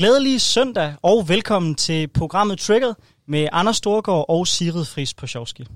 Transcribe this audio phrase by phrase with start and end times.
[0.00, 2.94] Glædelig søndag og velkommen til programmet Triggered
[3.28, 5.66] med Anders Storgård og Sigrid Friis Posjovski.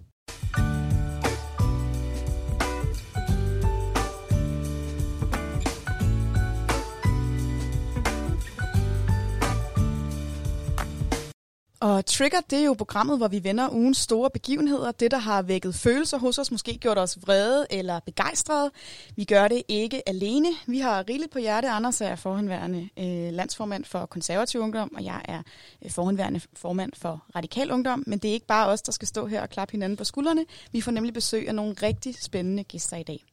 [11.85, 14.93] Og Trigger, det er jo programmet, hvor vi vender ugens store begivenheder.
[14.93, 18.71] Det, der har vækket følelser hos os, måske gjort os vrede eller begejstrede.
[19.17, 20.49] Vi gør det ikke alene.
[20.67, 21.69] Vi har rigeligt på hjerte.
[21.69, 25.43] Anders er forhenværende øh, landsformand for konservativ ungdom, og jeg er
[25.85, 28.05] øh, forhenværende formand for radikal ungdom.
[28.07, 30.45] Men det er ikke bare os, der skal stå her og klappe hinanden på skuldrene.
[30.73, 33.25] Vi får nemlig besøg af nogle rigtig spændende gæster i dag.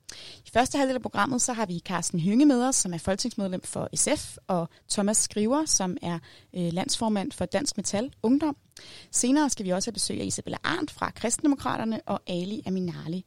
[0.45, 3.61] I første halvdel af programmet, så har vi Carsten Hynge med os, som er folketingsmedlem
[3.63, 6.20] for SF, og Thomas Skriver, som er
[6.55, 8.57] øh, landsformand for Dansk Metal Ungdom.
[9.11, 13.25] Senere skal vi også have besøg af Isabella Arndt fra Kristendemokraterne og Ali Aminali.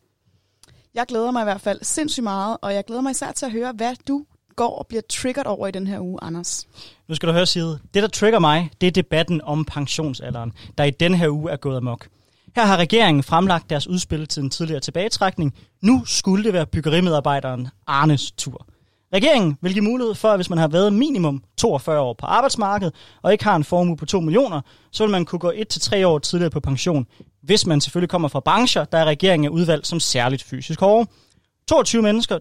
[0.94, 3.52] Jeg glæder mig i hvert fald sindssygt meget, og jeg glæder mig især til at
[3.52, 4.24] høre, hvad du
[4.56, 6.68] går og bliver triggeret over i den her uge, Anders.
[7.08, 7.78] Nu skal du høre, Side.
[7.94, 11.56] Det, der trigger mig, det er debatten om pensionsalderen, der i den her uge er
[11.56, 12.08] gået amok.
[12.56, 15.54] Her har regeringen fremlagt deres udspil til en tidligere tilbagetrækning.
[15.82, 18.66] Nu skulle det være byggerimedarbejderen Arnes tur.
[19.14, 22.94] Regeringen vil give mulighed for, at hvis man har været minimum 42 år på arbejdsmarkedet
[23.22, 24.60] og ikke har en formue på 2 millioner,
[24.92, 27.06] så vil man kunne gå 1-3 år tidligere på pension,
[27.42, 31.10] hvis man selvfølgelig kommer fra brancher, der er regeringen udvalgt som særligt fysisk hårde.
[31.68, 32.38] 22 mennesker,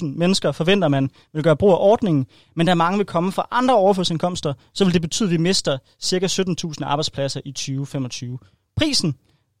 [0.00, 3.48] 22.000 mennesker forventer man vil gøre brug af ordningen, men da mange vil komme fra
[3.50, 6.26] andre overførselsindkomster, så vil det betyde, at vi mister ca.
[6.26, 8.38] 17.000 arbejdspladser i 2025.
[8.76, 9.14] Prisen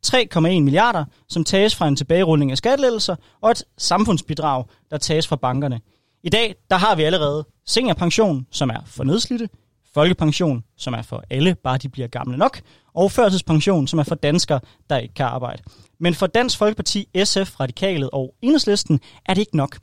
[0.06, 5.36] 3,1 milliarder, som tages fra en tilbagerulning af skattelettelser, og et samfundsbidrag, der tages fra
[5.36, 5.80] bankerne.
[6.22, 9.48] I dag der har vi allerede seniorpension, som er for nedslidte,
[9.94, 12.60] folkepension, som er for alle, bare de bliver gamle nok,
[12.94, 15.62] og førtidspension, som er for danskere, der ikke kan arbejde.
[16.00, 19.78] Men for Dansk Folkeparti, SF, Radikalet og Enhedslisten er det ikke nok.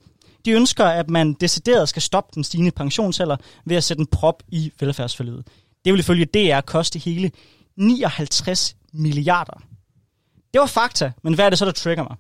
[0.45, 4.43] De ønsker, at man decideret skal stoppe den stigende pensionsalder ved at sætte en prop
[4.47, 5.47] i velfærdsforløbet.
[5.85, 7.31] Det vil ifølge DR koste hele
[7.77, 9.72] 59 milliarder
[10.53, 12.15] det var fakta, men hvad er det så, der trigger mig?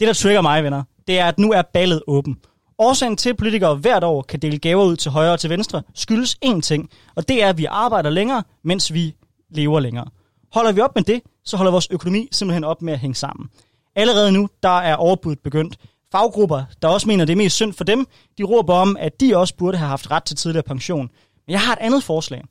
[0.00, 2.38] Det, der trigger mig, venner, det er, at nu er ballet åben.
[2.78, 5.82] Årsagen til, at politikere hvert år kan dele gaver ud til højre og til venstre,
[5.94, 9.14] skyldes én ting, og det er, at vi arbejder længere, mens vi
[9.50, 10.06] lever længere.
[10.52, 13.48] Holder vi op med det, så holder vores økonomi simpelthen op med at hænge sammen.
[13.96, 15.76] Allerede nu, der er overbuddet begyndt.
[16.12, 18.06] Faggrupper, der også mener, det er mest synd for dem,
[18.38, 21.10] de råber om, at de også burde have haft ret til tidligere pension.
[21.46, 22.42] Men jeg har et andet forslag.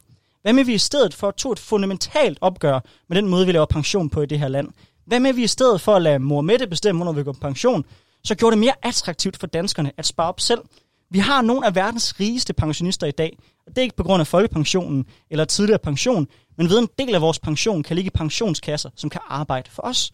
[0.42, 2.80] Hvad med vi i stedet for tog et fundamentalt opgør
[3.10, 4.68] med den måde, vi laver pension på i det her land?
[5.06, 7.32] Hvad med, at vi i stedet for at lade mor Mette bestemme, hvornår vi går
[7.32, 7.86] på pension,
[8.24, 10.62] så gjorde det mere attraktivt for danskerne at spare op selv.
[11.10, 14.22] Vi har nogle af verdens rigeste pensionister i dag, og det er ikke på grund
[14.22, 18.18] af folkepensionen eller tidligere pension, men ved en del af vores pension kan ligge i
[18.18, 20.12] pensionskasser, som kan arbejde for os.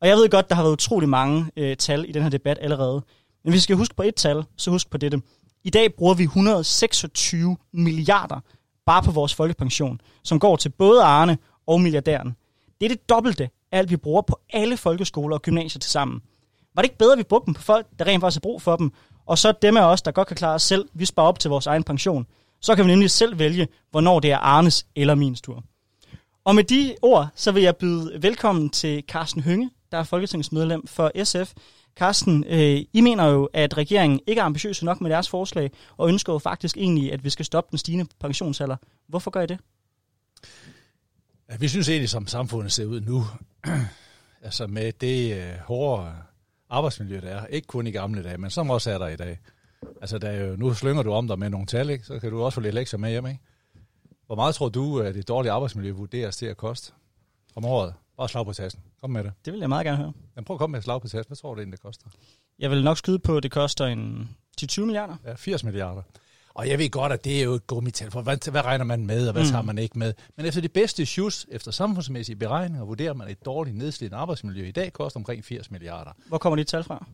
[0.00, 2.58] Og jeg ved godt, der har været utrolig mange øh, tal i den her debat
[2.60, 3.04] allerede.
[3.44, 5.22] Men hvis vi skal huske på et tal, så husk på dette.
[5.64, 8.40] I dag bruger vi 126 milliarder
[8.86, 12.36] bare på vores folkepension, som går til både Arne og milliardæren.
[12.80, 16.22] Det er det dobbelte alt vi bruger på alle folkeskoler og gymnasier til sammen.
[16.74, 18.62] Var det ikke bedre, at vi brugte dem på folk, der rent faktisk har brug
[18.62, 18.92] for dem,
[19.26, 21.50] og så dem af os, der godt kan klare os selv, vi sparer op til
[21.50, 22.26] vores egen pension.
[22.60, 25.64] Så kan vi nemlig selv vælge, hvornår det er Arnes eller min tur.
[26.44, 30.86] Og med de ord, så vil jeg byde velkommen til Carsten Hynge, der er folketingsmedlem
[30.86, 31.52] for SF.
[31.96, 36.08] Carsten, øh, I mener jo, at regeringen ikke er ambitiøs nok med deres forslag, og
[36.08, 38.76] ønsker jo faktisk egentlig, at vi skal stoppe den stigende pensionsalder.
[39.08, 39.58] Hvorfor gør I det?
[41.50, 43.24] Ja, vi synes egentlig, som samfundet ser ud nu,
[44.42, 46.12] altså med det øh, hårde
[46.68, 49.38] arbejdsmiljø, der er, ikke kun i gamle dage, men som også er der i dag.
[50.00, 52.04] Altså, der er jo, nu slynger du om dig med nogle tal, ikke?
[52.04, 53.26] så kan du også få lidt lektier med hjem.
[53.26, 53.40] Ikke?
[54.26, 56.92] Hvor meget tror du, at det dårlige arbejdsmiljø vurderes til at koste
[57.54, 57.94] om året?
[58.16, 58.80] Bare slag på tassen.
[59.00, 59.32] Kom med det.
[59.44, 60.12] Det vil jeg meget gerne høre.
[60.36, 61.28] Jamen, prøv at komme med et slag på tassen.
[61.28, 62.06] Hvad tror du egentlig, det koster?
[62.58, 64.30] Jeg vil nok skyde på, at det koster en
[64.62, 65.16] 10-20 milliarder.
[65.24, 66.02] Ja, 80 milliarder.
[66.54, 69.06] Og jeg ved godt, at det er jo et gummital, for hvad, hvad regner man
[69.06, 69.48] med, og hvad mm.
[69.50, 70.14] tager man ikke med?
[70.36, 74.72] Men efter det bedste shoes, efter samfundsmæssige beregninger, vurderer man et dårligt nedslidt arbejdsmiljø i
[74.72, 76.10] dag koster omkring 80 milliarder.
[76.26, 77.06] Hvor kommer de tal fra?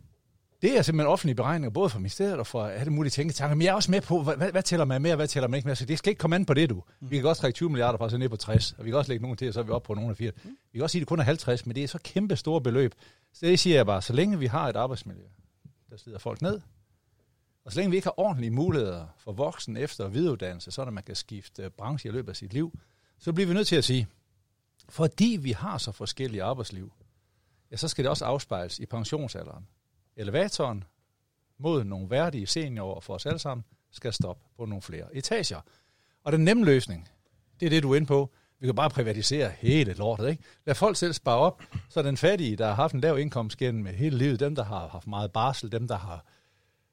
[0.61, 3.55] Det er simpelthen offentlige beregninger, både fra ministeriet og fra alle mulige tænketanker.
[3.55, 5.57] Men jeg er også med på, hvad, hvad, tæller man med, og hvad tæller man
[5.57, 5.75] ikke med.
[5.75, 6.83] Så det skal ikke komme an på det, du.
[7.01, 9.11] Vi kan godt trække 20 milliarder fra så ned på 60, og vi kan også
[9.11, 10.33] lægge nogen til, og så er vi op på nogle af 80.
[10.43, 10.49] Mm.
[10.71, 12.61] Vi kan også sige, at det kun er 50, men det er så kæmpe store
[12.61, 12.93] beløb.
[13.33, 15.23] Så det siger jeg bare, så længe vi har et arbejdsmiljø,
[15.89, 16.59] der slider folk ned,
[17.67, 21.03] og så længe vi ikke har ordentlige muligheder for voksen efter- og videreuddannelse, så man
[21.03, 22.79] kan skifte øh, branche i løbet af sit liv,
[23.19, 24.07] så bliver vi nødt til at sige,
[24.89, 26.93] fordi vi har så forskellige arbejdsliv,
[27.71, 29.67] ja, så skal det også afspejles i pensionsalderen.
[30.15, 30.83] Elevatoren
[31.57, 35.61] mod nogle værdige seniorer for os alle sammen skal stoppe på nogle flere etager.
[36.23, 37.09] Og den nemme løsning,
[37.59, 38.29] det er det, du er inde på.
[38.59, 40.43] Vi kan bare privatisere hele lortet, ikke?
[40.65, 43.85] Lad folk selv spare op, så den fattige, der har haft en lav indkomst gennem
[43.85, 46.25] hele livet, dem, der har haft meget barsel, dem, der har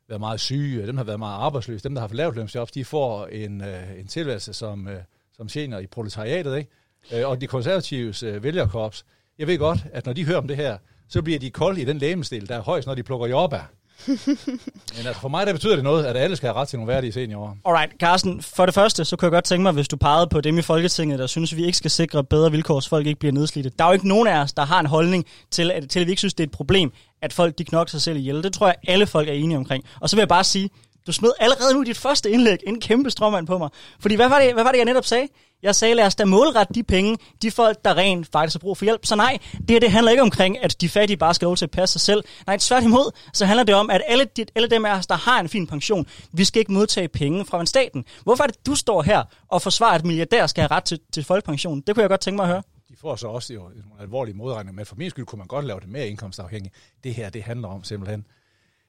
[0.08, 2.84] været meget syge, dem, der har været meget arbejdsløse, dem, der har haft lavtlønsjobs, de
[2.84, 5.00] får en, øh, en tilværelse som, øh,
[5.32, 6.70] som tjener i proletariatet, ikke?
[7.12, 9.04] Øh, og de konservatives øh, vælgerkorps,
[9.38, 10.78] jeg ved godt, at når de hører om det her,
[11.08, 13.72] så bliver de kolde i den lægemestil, der er højst, når de plukker jordbær.
[14.06, 16.92] Men altså for mig der betyder det noget, at alle skal have ret til nogle
[16.92, 17.54] værdige seniorer.
[17.66, 20.40] Alright, Carsten, for det første, så kunne jeg godt tænke mig, hvis du pegede på
[20.40, 23.18] dem i Folketinget, der synes, at vi ikke skal sikre bedre vilkår, så folk ikke
[23.18, 23.70] bliver nedslidte.
[23.78, 26.06] Der er jo ikke nogen af os, der har en holdning til, at, til at
[26.06, 26.92] vi ikke synes, det er et problem,
[27.22, 28.42] at folk de knokler sig selv ihjel.
[28.42, 29.84] Det tror jeg, alle folk er enige omkring.
[30.00, 30.70] Og så vil jeg bare sige,
[31.06, 33.68] du smed allerede nu dit første indlæg en kæmpe strømmand på mig.
[34.00, 35.28] Fordi hvad var, det, hvad var det, jeg netop sagde?
[35.64, 38.76] Jeg sagde, lad os da målrette de penge, de folk, der rent faktisk har brug
[38.76, 39.06] for hjælp.
[39.06, 41.64] Så nej, det her det handler ikke omkring, at de fattige bare skal lov til
[41.64, 42.24] at passe sig selv.
[42.46, 45.40] Nej, tværtimod, så handler det om, at alle, de, alle dem af os, der har
[45.40, 48.04] en fin pension, vi skal ikke modtage penge fra staten.
[48.24, 51.24] Hvorfor er det, du står her og forsvarer, at milliardærer skal have ret til, til
[51.24, 51.80] folkepension?
[51.80, 52.62] Det kunne jeg godt tænke mig at høre.
[52.88, 54.84] De får så også jo en alvorlig modregning med.
[54.84, 56.74] For min skyld kunne man godt lave det mere indkomstafhængigt.
[57.04, 58.26] Det her, det handler om simpelthen,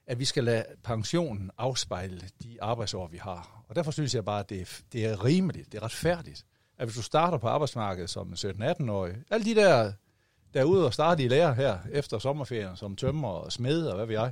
[0.07, 3.63] at vi skal lade pensionen afspejle de arbejdsår, vi har.
[3.69, 6.45] Og derfor synes jeg bare, at det det er rimeligt, det er retfærdigt,
[6.77, 9.91] at hvis du starter på arbejdsmarkedet som 17-18-årig, alle de der,
[10.53, 13.95] der er ude og starte i lære her efter sommerferien, som tømmer og smed og
[13.95, 14.31] hvad ved jeg,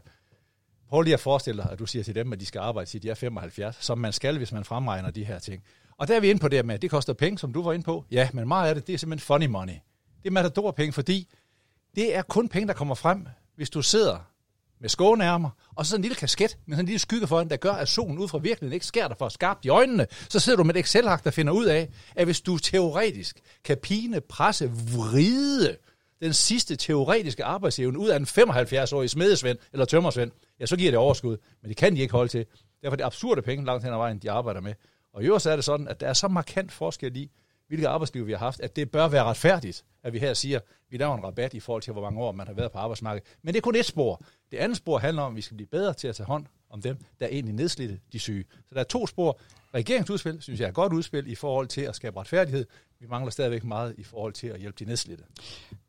[0.90, 3.04] prøv lige at forestille dig, at du siger til dem, at de skal arbejde til
[3.04, 5.64] de er 75, som man skal, hvis man fremregner de her ting.
[5.98, 7.74] Og der er vi inde på det med, at det koster penge, som du var
[7.74, 8.06] inde på.
[8.12, 9.74] Ja, men meget af det, det er simpelthen funny money.
[10.24, 11.28] Det er matador penge, fordi
[11.96, 14.33] det er kun penge, der kommer frem, hvis du sidder
[14.84, 17.58] med skånærmer, og så sådan en lille kasket med sådan en lille skygge foran, der
[17.58, 20.08] gør, at solen ud fra virkeligheden ikke skærer dig for skarpt i øjnene.
[20.30, 23.78] Så sidder du med et excel der finder ud af, at hvis du teoretisk kan
[23.78, 25.78] pine, presse, vride
[26.22, 30.98] den sidste teoretiske arbejdsevne ud af en 75-årig smedesvend eller tømmersvend, ja, så giver det
[30.98, 31.38] overskud.
[31.62, 32.46] Men det kan de ikke holde til.
[32.82, 34.74] Derfor er det absurde penge langt hen ad vejen, de arbejder med.
[35.14, 37.32] Og i øvrigt er det sådan, at der er så markant forskel i,
[37.68, 40.64] hvilket arbejdsliv vi har haft, at det bør være retfærdigt, at vi her siger, at
[40.90, 43.28] vi laver en rabat i forhold til, hvor mange år man har været på arbejdsmarkedet.
[43.42, 44.22] Men det er kun et spor.
[44.54, 46.82] Det andet spor handler om, at vi skal blive bedre til at tage hånd om
[46.82, 48.44] dem, der er egentlig nedslidte, de syge.
[48.52, 49.40] Så der er to spor.
[49.74, 52.66] Regeringsudspil, synes jeg er et godt udspil i forhold til at skabe retfærdighed.
[53.00, 55.24] Vi mangler stadigvæk meget i forhold til at hjælpe de nedslidte.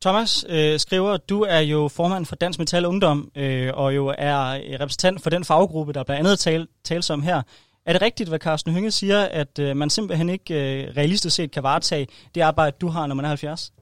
[0.01, 4.53] Thomas øh, skriver, du er jo formand for Dansk Metal Ungdom, øh, og jo er
[4.81, 7.43] repræsentant for den faggruppe, der blandt andet tales tale om her.
[7.87, 11.51] Er det rigtigt, hvad Carsten Hynge siger, at øh, man simpelthen ikke øh, realistisk set
[11.51, 13.73] kan varetage det arbejde, du har, når man er 70?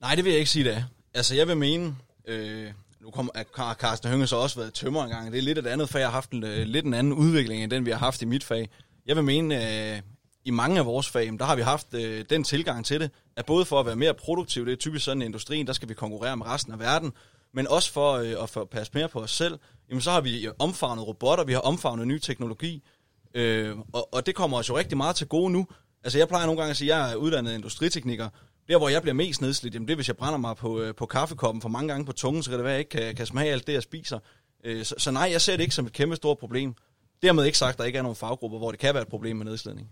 [0.00, 0.82] Nej, det vil jeg ikke sige, det er.
[1.14, 1.96] Altså, jeg vil mene,
[2.26, 2.72] øh,
[3.04, 5.32] nu kommer har Carsten Hønge så også været tømmer engang.
[5.32, 5.98] Det er lidt et andet fag.
[5.98, 8.24] Jeg har haft en, øh, lidt en anden udvikling, end den vi har haft i
[8.24, 8.68] mit fag.
[9.06, 9.54] Jeg vil mene,
[9.94, 10.00] øh,
[10.44, 13.46] i mange af vores fag, der har vi haft øh, den tilgang til det, at
[13.46, 15.94] både for at være mere produktiv, det er typisk sådan i industrien, der skal vi
[15.94, 17.12] konkurrere med resten af verden,
[17.54, 19.58] men også for øh, at for passe mere på os selv,
[19.90, 22.82] jamen så har vi øh, omfavnet robotter, vi har omfavnet ny teknologi,
[23.34, 25.66] øh, og, og det kommer os jo rigtig meget til gode nu.
[26.04, 28.28] Altså jeg plejer nogle gange at sige, at jeg er uddannet industritekniker,
[28.68, 30.94] der, hvor jeg bliver mest nedslidt, jamen det er, hvis jeg brænder mig på, øh,
[30.94, 33.14] på kaffekoppen for mange gange på tungen, så kan det være, at jeg ikke kan,
[33.14, 34.18] kan smage alt det, jeg spiser.
[34.64, 36.74] Øh, så, så nej, jeg ser det ikke som et kæmpe stort problem.
[37.22, 39.36] Dermed ikke sagt, at der ikke er nogen faggrupper, hvor det kan være et problem
[39.36, 39.90] med nedslidning.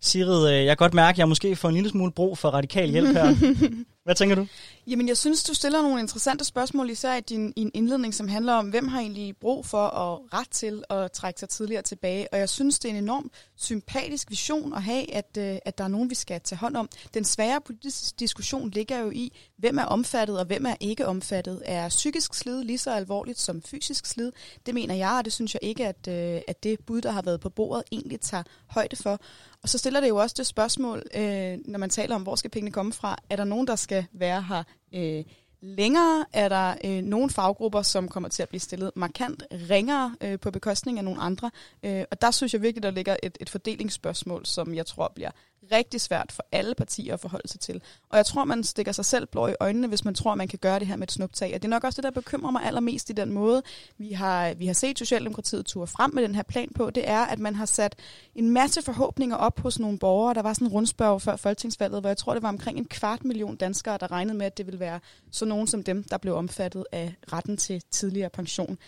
[0.00, 2.48] Sigrid, øh, jeg kan godt mærke, at jeg måske får en lille smule brug for
[2.48, 3.34] radikal hjælp her.
[4.08, 4.46] Hvad tænker du?
[4.86, 8.28] Jamen, jeg synes, du stiller nogle interessante spørgsmål, især i din i en indledning, som
[8.28, 12.28] handler om, hvem har egentlig brug for at ret til at trække sig tidligere tilbage.
[12.32, 15.84] Og jeg synes, det er en enorm sympatisk vision at have, at, øh, at der
[15.84, 16.88] er nogen, vi skal tage hånd om.
[17.14, 21.62] Den svære politiske diskussion ligger jo i, hvem er omfattet og hvem er ikke omfattet.
[21.64, 24.32] Er psykisk slid lige så alvorligt som fysisk slid?
[24.66, 27.22] Det mener jeg, og det synes jeg ikke, at, øh, at det bud, der har
[27.22, 29.20] været på bordet, egentlig tager højde for.
[29.62, 32.50] Og så stiller det jo også det spørgsmål, øh, når man taler om, hvor skal
[32.50, 33.18] pengene komme fra?
[33.30, 34.62] Er der nogen, der skal være her
[34.94, 35.24] øh,
[35.60, 36.26] længere?
[36.32, 40.50] Er der øh, nogle faggrupper, som kommer til at blive stillet markant ringere øh, på
[40.50, 41.50] bekostning af nogle andre?
[41.82, 45.30] Øh, og der synes jeg virkelig, der ligger et, et fordelingsspørgsmål, som jeg tror bliver
[45.72, 47.82] rigtig svært for alle partier at forholde sig til.
[48.08, 50.58] Og jeg tror, man stikker sig selv blå i øjnene, hvis man tror, man kan
[50.58, 51.54] gøre det her med et snuptag.
[51.54, 53.62] Og det er nok også det, der bekymrer mig allermest i den måde,
[53.98, 57.20] vi har, vi har set Socialdemokratiet ture frem med den her plan på, det er,
[57.20, 57.96] at man har sat
[58.34, 60.34] en masse forhåbninger op hos nogle borgere.
[60.34, 63.24] Der var sådan en rundspørg før folketingsvalget, hvor jeg tror, det var omkring en kvart
[63.24, 66.34] million danskere, der regnede med, at det ville være så nogen som dem, der blev
[66.34, 68.78] omfattet af retten til tidligere pension.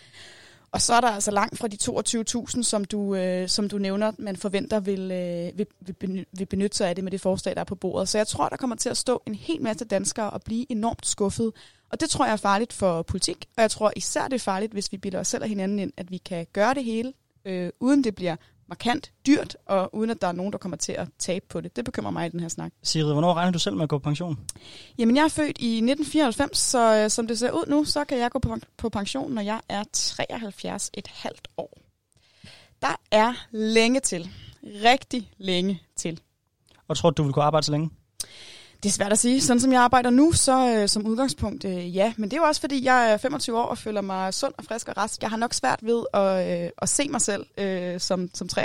[0.73, 1.77] Og så er der altså langt fra de
[2.57, 6.77] 22.000, som du, øh, som du nævner, man forventer vil, øh, vil, vil, vil benytte
[6.77, 8.09] sig af det med det forslag, der er på bordet.
[8.09, 11.07] Så jeg tror, der kommer til at stå en hel masse danskere og blive enormt
[11.07, 11.51] skuffet.
[11.89, 14.73] Og det tror jeg er farligt for politik, og jeg tror især det er farligt,
[14.73, 17.13] hvis vi bilder os selv og hinanden ind, at vi kan gøre det hele,
[17.45, 18.35] øh, uden det bliver
[18.71, 21.75] markant dyrt, og uden at der er nogen, der kommer til at tabe på det.
[21.75, 22.71] Det bekymrer mig i den her snak.
[22.83, 24.39] Sigrid, hvornår regner du selv med at gå på pension?
[24.97, 28.17] Jamen, jeg er født i 1994, så øh, som det ser ud nu, så kan
[28.17, 31.77] jeg gå på, på pension, når jeg er 73 et halvt år.
[32.81, 34.29] Der er længe til.
[34.63, 36.19] Rigtig længe til.
[36.87, 37.89] Og tror du, du vil kunne arbejde så længe?
[38.83, 39.41] Det er svært at sige.
[39.41, 42.13] Sådan som jeg arbejder nu, så øh, som udgangspunkt øh, ja.
[42.17, 44.63] Men det er jo også fordi, jeg er 25 år og føler mig sund og
[44.63, 45.21] frisk og rask.
[45.21, 48.63] Jeg har nok svært ved at, øh, at se mig selv øh, som, som 73,5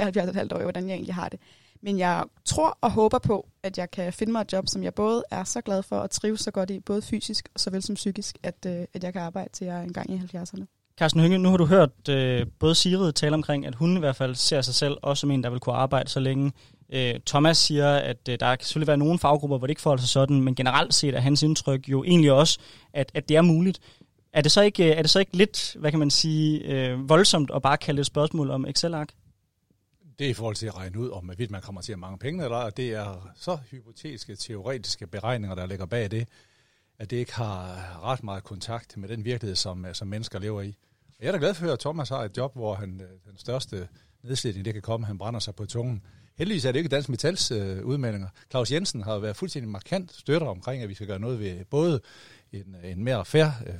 [0.54, 1.40] år, hvordan jeg egentlig har det.
[1.82, 4.94] Men jeg tror og håber på, at jeg kan finde mig et job, som jeg
[4.94, 7.94] både er så glad for og trives så godt i, både fysisk og såvel som
[7.94, 10.64] psykisk, at, øh, at jeg kan arbejde til jeg er engang i 70'erne.
[10.98, 14.16] Carsten Hynge, nu har du hørt øh, både Sigrid tale omkring, at hun i hvert
[14.16, 16.52] fald ser sig selv også som en, der vil kunne arbejde så længe.
[16.92, 20.00] Øh, Thomas siger, at øh, der kan selvfølgelig være nogle faggrupper, hvor det ikke forholder
[20.00, 22.58] sig sådan, men generelt set er hans indtryk jo egentlig også,
[22.92, 23.80] at, at det er muligt.
[24.32, 27.08] Er det, så ikke, øh, er det så ikke lidt, hvad kan man sige, øh,
[27.08, 29.12] voldsomt at bare kalde et spørgsmål om Excel-ark?
[30.18, 32.18] Det er i forhold til at regne ud, om hvorvidt man kommer til at mange
[32.18, 36.28] penge, eller det er så hypotetiske, teoretiske beregninger, der ligger bag det,
[36.98, 40.62] at det ikke har ret meget kontakt med den virkelighed, som, øh, som mennesker lever
[40.62, 40.76] i.
[41.20, 43.88] Jeg er da glad for, at Thomas har et job, hvor han, øh, den største
[44.22, 46.02] nedslidning, det kan komme, han brænder sig på tungen.
[46.38, 48.28] Heldigvis er det ikke Dansk Metals øh, udmeldinger.
[48.50, 52.00] Claus Jensen har været fuldstændig markant støtter omkring, at vi skal gøre noget ved både
[52.52, 53.74] en, en mere fair øh,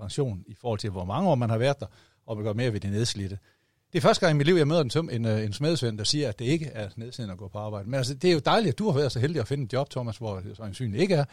[0.00, 1.86] pension i forhold til, hvor mange år man har været der,
[2.26, 3.38] og vi gør mere ved de nedslidte.
[3.92, 5.98] Det er første gang i mit liv, jeg møder en, tøm, en, øh, en smedsvend,
[5.98, 7.90] der siger, at det ikke er nedslidende at gå på arbejde.
[7.90, 9.72] Men altså, det er jo dejligt, at du har været så heldig at finde et
[9.72, 11.24] job, Thomas, hvor det så ikke er.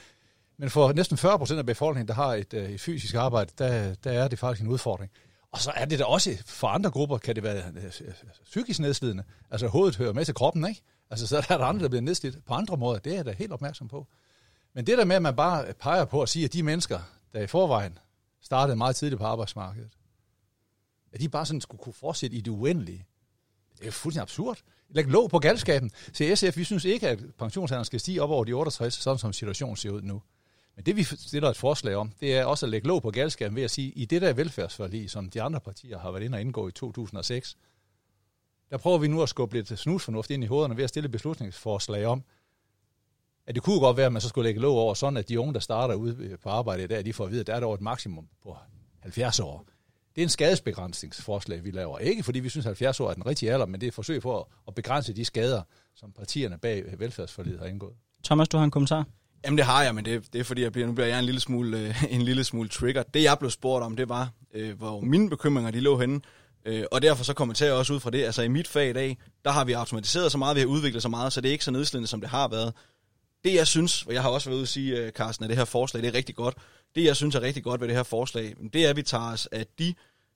[0.57, 3.93] Men for næsten 40 procent af befolkningen, der har et, øh, et fysisk arbejde, der,
[4.03, 5.11] der er det faktisk en udfordring.
[5.51, 8.13] Og så er det da også, for andre grupper kan det være øh, øh, øh,
[8.43, 9.23] psykisk nedslidende.
[9.51, 10.81] Altså hovedet hører med til kroppen, ikke?
[11.09, 12.99] Altså så er der andre, der bliver nedslidt på andre måder.
[12.99, 14.07] Det er jeg da helt opmærksom på.
[14.73, 16.99] Men det der med, at man bare peger på at sige, at de mennesker,
[17.33, 17.99] der i forvejen
[18.41, 19.89] startede meget tidligt på arbejdsmarkedet,
[21.11, 23.05] at de bare sådan skulle kunne fortsætte i det uendelige.
[23.79, 24.57] Det er fuldstændig absurd.
[24.89, 25.91] Læg låg på galskaben.
[26.13, 29.33] Se, SF, vi synes ikke, at pensionsalderen skal stige op over de 68, sådan som
[29.33, 30.21] situationen ser ud nu.
[30.79, 33.55] Men det vi stiller et forslag om, det er også at lægge låg på galskaben
[33.55, 36.41] ved at sige, i det der velfærdsforlig, som de andre partier har været inde og
[36.41, 37.57] indgå i 2006,
[38.69, 42.05] der prøver vi nu at skubbe lidt snusfornuft ind i hovederne ved at stille beslutningsforslag
[42.05, 42.23] om,
[43.47, 45.39] at det kunne godt være, at man så skulle lægge låg over, sådan at de
[45.39, 47.59] unge, der starter ud på arbejde i dag, de får at vide, at der er
[47.59, 48.57] der et maksimum på
[48.99, 49.65] 70 år.
[50.15, 51.99] Det er en skadesbegrænsningsforslag, vi laver.
[51.99, 53.95] Ikke fordi vi synes, at 70 år er den rigtige alder, men det er et
[53.95, 55.61] forsøg på at begrænse de skader,
[55.95, 57.93] som partierne bag velfærdsforliget har indgået.
[58.23, 59.05] Thomas, du har en kommentar?
[59.45, 61.25] Jamen det har jeg, men det, det er fordi, jeg bliver, nu bliver jeg en
[61.25, 63.03] lille smule, øh, en lille smule trigger.
[63.03, 66.21] Det jeg blev spurgt om, det var, øh, hvor mine bekymringer de lå henne.
[66.65, 68.23] Øh, og derfor så kommenterer jeg også ud fra det.
[68.23, 71.03] Altså i mit fag i dag, der har vi automatiseret så meget, vi har udviklet
[71.03, 72.73] så meget, så det er ikke så nedslidende, som det har været.
[73.43, 75.57] Det jeg synes, og jeg har også været ude at sige, øh, Carsten, at det
[75.57, 76.57] her forslag, det er rigtig godt.
[76.95, 79.31] Det jeg synes er rigtig godt ved det her forslag, det er, at vi tager
[79.31, 79.93] os af de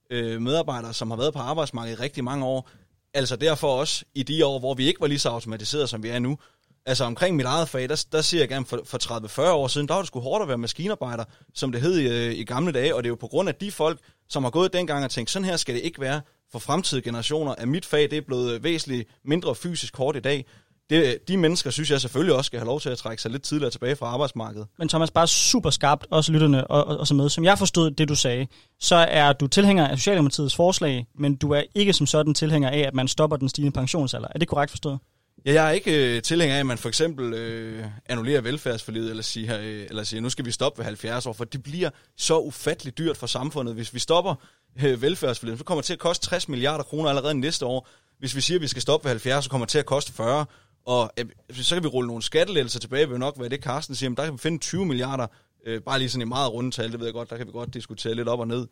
[0.09, 2.69] øh, medarbejdere, som har været på arbejdsmarkedet i rigtig mange år.
[3.13, 6.09] Altså derfor også i de år, hvor vi ikke var lige så automatiseret, som vi
[6.09, 6.37] er nu,
[6.85, 9.87] Altså omkring mit eget fag, der, der siger jeg gerne, for, for 30-40 år siden,
[9.87, 11.23] der var det sgu hårdt at være maskinarbejder,
[11.53, 13.55] som det hed i, øh, i gamle dage, og det er jo på grund af
[13.55, 13.99] de folk,
[14.29, 16.21] som har gået dengang og tænkt, sådan her skal det ikke være
[16.51, 20.19] for fremtidige generationer, at mit fag det er blevet øh, væsentligt mindre fysisk hårdt i
[20.19, 20.45] dag.
[20.89, 23.31] Det, øh, de mennesker synes jeg selvfølgelig også skal have lov til at trække sig
[23.31, 24.67] lidt tidligere tilbage fra arbejdsmarkedet.
[24.79, 27.29] Men Thomas, bare super skarpt, også lytterne og, og, og så med.
[27.29, 28.47] Som jeg forstod det, du sagde,
[28.79, 32.79] så er du tilhænger af Socialdemokratiets forslag, men du er ikke som sådan tilhænger af,
[32.79, 34.27] at man stopper den stigende pensionsalder.
[34.35, 34.99] Er det korrekt forstået?
[35.45, 39.23] Ja, jeg er ikke øh, tilhænger af, at man for eksempel øh, annullerer velfærdsforlivet, eller
[39.23, 42.39] siger, øh, eller siger, nu skal vi stoppe ved 70 år, for det bliver så
[42.39, 43.75] ufatteligt dyrt for samfundet.
[43.75, 44.35] Hvis vi stopper
[44.83, 47.87] øh, velfærdsforlivet, så kommer det til at koste 60 milliarder kroner allerede næste år.
[48.19, 50.13] Hvis vi siger, at vi skal stoppe ved 70, så kommer det til at koste
[50.13, 50.45] 40.
[50.85, 54.09] Og øh, så kan vi rulle nogle skattelettelser tilbage, vil nok være det, Carsten siger,
[54.09, 55.27] men der kan vi finde 20 milliarder,
[55.65, 57.51] øh, bare lige sådan i meget runde tal, det ved jeg godt, der kan vi
[57.51, 58.67] godt diskutere lidt op og ned.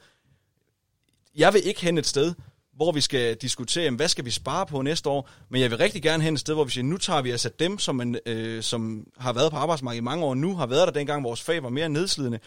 [1.35, 2.33] Jeg vil ikke hen et sted,
[2.83, 6.01] hvor vi skal diskutere, hvad skal vi spare på næste år, men jeg vil rigtig
[6.01, 8.63] gerne hen et sted, hvor vi siger, nu tager vi altså dem, som, man, øh,
[8.63, 11.63] som har været på arbejdsmarkedet i mange år nu, har været der dengang vores fag
[11.63, 12.39] var mere nedslidende,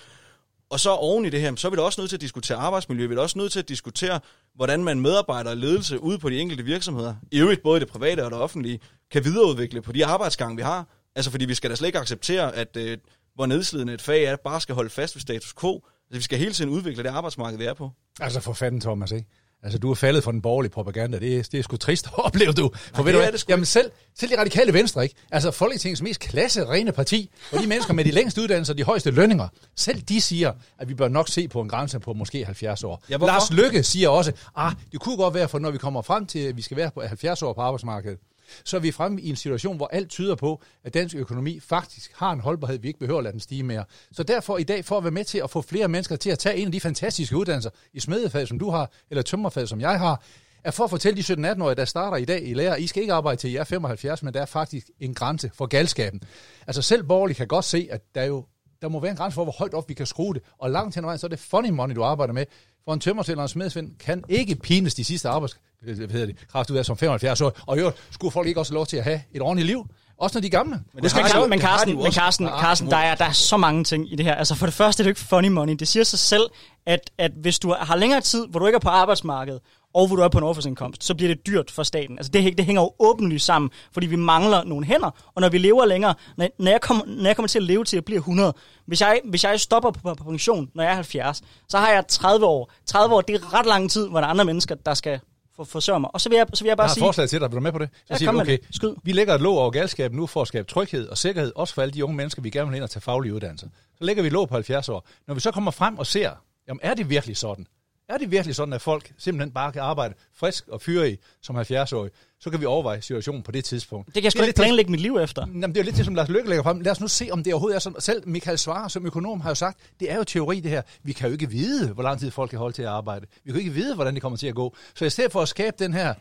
[0.70, 2.58] og så oven i det her, så er vi da også nødt til at diskutere
[2.58, 4.20] arbejdsmiljø, vi er også nødt til at diskutere,
[4.54, 8.24] hvordan man medarbejder og ledelse ude på de enkelte virksomheder, i øvrigt både det private
[8.24, 8.80] og det offentlige,
[9.12, 10.86] kan videreudvikle på de arbejdsgange, vi har.
[11.14, 12.98] Altså fordi vi skal da slet ikke acceptere, at øh,
[13.34, 15.74] hvor nedslidende et fag er, bare skal holde fast ved status quo.
[15.74, 17.90] Altså vi skal hele tiden udvikle det arbejdsmarked, vi er på.
[18.20, 19.28] Altså for fanden, Thomas, ikke?
[19.64, 21.18] Altså, du er faldet for den borgerlige propaganda.
[21.18, 22.70] Det er, det er sgu trist at opleve, du.
[22.74, 25.14] For Nej, ved det du det Jamen selv, selv de radikale venstre, ikke?
[25.30, 28.82] Altså, Folketingets mest klasse rene parti, og de mennesker med de længste uddannelser og de
[28.82, 32.44] højeste lønninger, selv de siger, at vi bør nok se på en grænse på måske
[32.44, 33.04] 70 år.
[33.10, 36.26] Ja, Lars Lykke siger også, ah, det kunne godt være, for når vi kommer frem
[36.26, 38.18] til, at vi skal være på 70 år på arbejdsmarkedet,
[38.64, 42.12] så er vi fremme i en situation, hvor alt tyder på, at dansk økonomi faktisk
[42.14, 43.84] har en holdbarhed, vi ikke behøver at lade den stige mere.
[44.12, 46.38] Så derfor i dag, for at være med til at få flere mennesker til at
[46.38, 49.98] tage en af de fantastiske uddannelser i smedefag, som du har, eller tømmerfag, som jeg
[49.98, 50.22] har,
[50.64, 53.12] er for at fortælle de 17-18-årige, der starter i dag i lærer, I skal ikke
[53.12, 56.22] arbejde til I er 75, men der er faktisk en grænse for galskaben.
[56.66, 58.44] Altså selv borgerlige kan godt se, at der jo
[58.82, 60.42] der må være en grænse for, hvor højt op vi kan skrue det.
[60.58, 62.46] Og langt hen ad vejen, så er det funny money, du arbejder med.
[62.84, 66.36] For en tømmersælger og en smedsvend kan ikke pines de sidste arbejds, hvad hedder det,
[66.52, 67.52] kraft ud af som 75 år.
[67.66, 69.86] Og jo, skulle folk ikke også lov til at have et ordentligt liv?
[70.18, 70.80] Også når de er gamle.
[70.94, 72.12] Men det har de jo- men det Carsten, men.
[72.12, 74.34] Carsten, Carsten der, er, der er så mange ting i det her.
[74.34, 75.74] Altså for det første er det jo ikke funny money.
[75.74, 76.42] Det siger sig selv,
[76.86, 79.60] at, at hvis du har længere tid, hvor du ikke er på arbejdsmarkedet,
[79.94, 82.18] og hvor du er på en overførselsindkomst, så bliver det dyrt for staten.
[82.18, 85.58] Altså det, det hænger jo åbenlyst sammen, fordi vi mangler nogle hænder, og når vi
[85.58, 88.18] lever længere, når, når, jeg, kommer, når jeg kommer til at leve til at blive
[88.18, 88.54] 100,
[88.86, 92.04] hvis jeg, hvis jeg stopper på, på pension, når jeg er 70, så har jeg
[92.08, 92.72] 30 år.
[92.86, 95.20] 30 år, det er ret lang tid, hvor der er andre mennesker, der skal
[95.56, 96.10] for, forsørge mig.
[96.14, 97.04] Og så vil jeg, så vil jeg bare Jeg har sige...
[97.04, 97.50] forslag til dig.
[97.50, 97.88] Vil du med på det?
[97.94, 98.58] Så Ja, siger vi, okay.
[98.70, 98.94] Skyd.
[99.02, 101.82] vi lægger et låg over galskaben nu for at skabe tryghed og sikkerhed, også for
[101.82, 103.66] alle de unge mennesker, vi gerne vil ind og tage faglige uddannelser.
[103.98, 105.06] Så lægger vi et låg på 70 år.
[105.26, 106.30] Når vi så kommer frem og ser,
[106.68, 107.66] jamen er det virkelig sådan?
[108.08, 111.56] Er det virkelig sådan, at folk simpelthen bare kan arbejde frisk og fyre i som
[111.56, 112.10] 70-årige?
[112.40, 114.06] Så kan vi overveje situationen på det tidspunkt.
[114.06, 115.46] Det kan jeg sgu ikke planlægge mit liv efter.
[115.46, 116.80] Jamen, det er jo lidt det, som Lars Løkke lægger frem.
[116.80, 118.00] Lad os nu se, om det overhovedet er sådan.
[118.00, 120.82] Selv Michael Svare som økonom har jo sagt, det er jo teori det her.
[121.02, 123.26] Vi kan jo ikke vide, hvor lang tid folk kan holde til at arbejde.
[123.44, 124.76] Vi kan jo ikke vide, hvordan det kommer til at gå.
[124.94, 126.14] Så i stedet for at skabe den her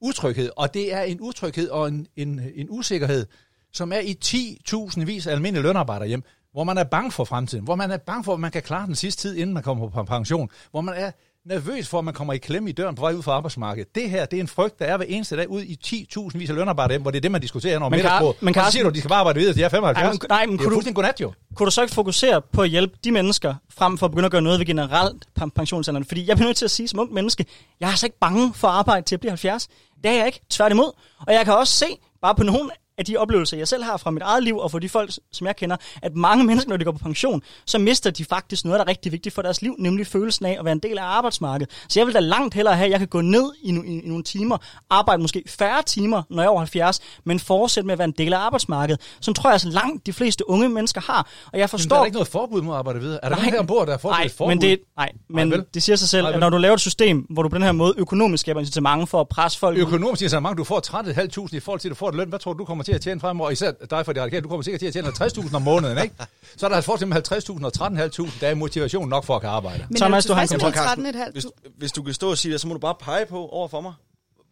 [0.00, 3.26] utryghed, og det er en utryghed og en, en, en usikkerhed,
[3.72, 7.64] som er i 10.000 vis af almindelige lønarbejdere hjem, hvor man er bange for fremtiden,
[7.64, 9.88] hvor man er bange for, at man kan klare den sidste tid, inden man kommer
[9.88, 11.10] på pension, hvor man er
[11.46, 13.94] nervøs for, at man kommer i klemme i døren på vej ud fra arbejdsmarkedet.
[13.94, 15.78] Det her, det er en frygt, der er hver eneste dag ud i
[16.18, 18.34] 10.000 vis af lønarbejdere hvor det er det, man diskuterer når middag Kar- på.
[18.40, 20.04] så Carsten- siger du, de skal bare arbejde videre, de er 75.
[20.06, 21.32] Ej, men- nej, men det er kunne du- godnat jo.
[21.54, 24.32] Kunne du så ikke fokusere på at hjælpe de mennesker, frem for at begynde at
[24.32, 26.04] gøre noget ved generelt pen- pensionsalderen?
[26.04, 27.46] Fordi jeg bliver nødt til at sige som ung menneske,
[27.80, 29.68] jeg er altså ikke bange for at arbejde til at blive 70.
[30.04, 30.92] Det er jeg ikke, tværtimod.
[31.26, 31.86] Og jeg kan også se,
[32.22, 34.78] bare på nogle af de oplevelser, jeg selv har fra mit eget liv, og for
[34.78, 38.10] de folk, som jeg kender, at mange mennesker, når de går på pension, så mister
[38.10, 40.72] de faktisk noget, der er rigtig vigtigt for deres liv, nemlig følelsen af at være
[40.72, 41.72] en del af arbejdsmarkedet.
[41.88, 44.02] Så jeg vil da langt hellere have, at jeg kan gå ned i, no- i,
[44.04, 44.58] nogle timer,
[44.90, 48.14] arbejde måske færre timer, når jeg er over 70, men fortsætte med at være en
[48.18, 49.00] del af arbejdsmarkedet.
[49.20, 51.18] Som tror jeg, altså langt de fleste unge mennesker har.
[51.22, 51.96] Og jeg Men der forstår...
[51.96, 53.24] er ikke noget forbud mod at arbejde videre.
[53.24, 54.54] Er der nogen her ombord, der har foreslået nej, forbud?
[54.54, 55.64] men det, nej, men vel?
[55.74, 57.64] det siger sig selv, Nej, at når du laver et system, hvor du på den
[57.64, 61.60] her måde økonomisk skaber incitament for at presse folk Økonomisk incitament, du får 30.500 i
[61.60, 62.28] forhold til, at du får et løn.
[62.28, 63.50] Hvad tror du, du kommer til at tjene fremover?
[63.50, 66.14] Især dig for det radikale, du kommer sikkert til at tjene 50.000 om måneden, ikke?
[66.56, 69.40] Så er der et forskel med 50.000 og 13.500, der er motivation nok for at
[69.40, 69.86] kan arbejde.
[69.88, 71.32] Men Thomas, du har en 13,5?
[71.32, 71.46] hvis,
[71.78, 73.80] hvis du kan stå og sige det, så må du bare pege på over for
[73.80, 73.92] mig.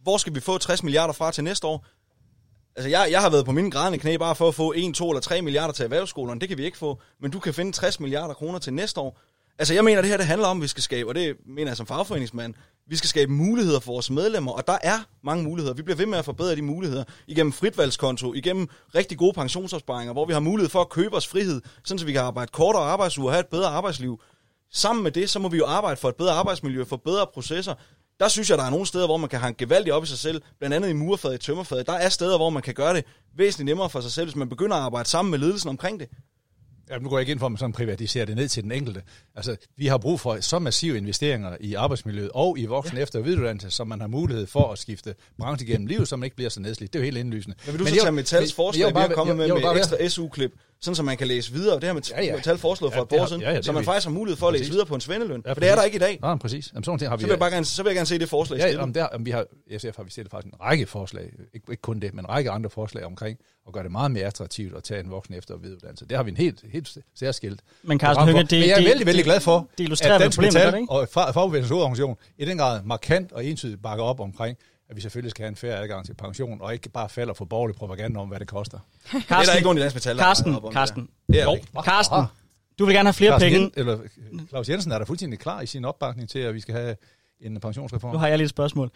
[0.02, 1.86] Hvor skal vi få 60 milliarder fra til næste år?
[2.76, 5.10] Altså, jeg, jeg har været på mine grædende knæ bare for at få 1, 2
[5.10, 6.40] eller 3 milliarder til erhvervsskolerne.
[6.40, 7.00] Det kan vi ikke få.
[7.20, 9.20] Men du kan finde 60 milliarder kroner til næste år.
[9.60, 11.70] Altså, jeg mener, det her det handler om, at vi skal skabe, og det mener
[11.70, 12.54] jeg som fagforeningsmand,
[12.86, 15.74] vi skal skabe muligheder for vores medlemmer, og der er mange muligheder.
[15.74, 20.26] Vi bliver ved med at forbedre de muligheder igennem fritvalgskonto, igennem rigtig gode pensionsopsparinger, hvor
[20.26, 23.28] vi har mulighed for at købe os frihed, sådan så vi kan arbejde kortere arbejdsuger
[23.28, 24.20] og have et bedre arbejdsliv.
[24.72, 27.74] Sammen med det, så må vi jo arbejde for et bedre arbejdsmiljø, for bedre processer.
[28.20, 30.18] Der synes jeg, der er nogle steder, hvor man kan hanke gevaldigt op i sig
[30.18, 31.86] selv, blandt andet i murfaget, i tømmerfaget.
[31.86, 33.04] Der er steder, hvor man kan gøre det
[33.36, 36.08] væsentligt nemmere for sig selv, hvis man begynder at arbejde sammen med ledelsen omkring det.
[36.90, 38.72] Ja, nu går jeg ikke ind for, at man sådan privatiserer det ned til den
[38.72, 39.02] enkelte.
[39.36, 43.02] Altså, vi har brug for så massive investeringer i arbejdsmiljøet og i voksen ja.
[43.02, 46.24] efter- og videreuddannelse, så man har mulighed for at skifte branche gennem livet, så man
[46.24, 46.92] ikke bliver så nedslidt.
[46.92, 47.56] Det er jo helt indlysende.
[47.66, 49.62] Men vil du Men så jeg- tage Metals forslag, jeg vi har kommet jeg- med,
[49.72, 52.36] med ekstra SU-klip, sådan så man kan læse videre, og det har Met- Ja, ja.
[52.36, 53.84] Metal foreslået for Ja, et det par år siden, ja, ja, det så man vi-
[53.84, 54.72] faktisk har mulighed for at læse Præcis.
[54.72, 55.42] videre på en svendeløn.
[55.46, 56.18] Ja, For det er der ikke i dag.
[56.22, 56.70] Nej, præcis.
[56.72, 57.20] Jamen, sådan ting har vi.
[57.20, 59.04] Så vil, jeg bare gerne, så vil jeg gerne se det forslag Ja, om der,
[59.04, 59.44] om vi har,
[59.78, 62.50] SF har vi stillet faktisk en række forslag, ikke, ikke kun det, men en række
[62.50, 65.62] andre forslag omkring at gøre det meget mere attraktivt at tage en voksen efter- og
[65.62, 66.06] videreuddannelse.
[66.06, 67.60] Det har vi en helt, helt særskilt.
[67.82, 68.26] Men Carsten.
[68.26, 70.40] Hønge, det- men jeg er det- vældig, vældig det- glad for, det illustrerer at Dansk
[70.40, 70.92] det Metal ikke?
[70.92, 74.56] og Fa- Fagbevægelsens hovedorganisation i den grad markant og entydigt bakker op omkring,
[74.90, 77.44] at vi selvfølgelig skal have en færre adgang til pension, og ikke bare falder for
[77.44, 78.78] borgerlig propaganda om, hvad det koster.
[79.12, 81.08] Det er der ikke nogen i dansk metal, der Karsten, Karsten.
[81.34, 81.58] Jo.
[81.84, 82.24] Karsten,
[82.78, 83.58] du vil gerne have flere Claus, penge.
[83.60, 83.98] Jen, eller,
[84.48, 86.96] Claus Jensen er der fuldstændig klar i sin opbakning til, at vi skal have
[87.40, 88.12] en pensionsreform.
[88.12, 88.90] Nu har jeg lige et spørgsmål.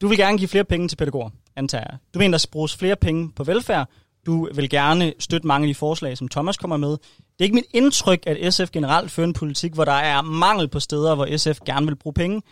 [0.00, 1.98] Du vil gerne give flere penge til pædagoger, antager jeg.
[2.14, 3.88] Du mener, der skal bruges flere penge på velfærd.
[4.26, 6.90] Du vil gerne støtte mange af de forslag, som Thomas kommer med.
[6.90, 6.98] Det
[7.38, 10.80] er ikke mit indtryk, at SF generelt fører en politik, hvor der er mangel på
[10.80, 12.42] steder, hvor SF gerne vil bruge penge.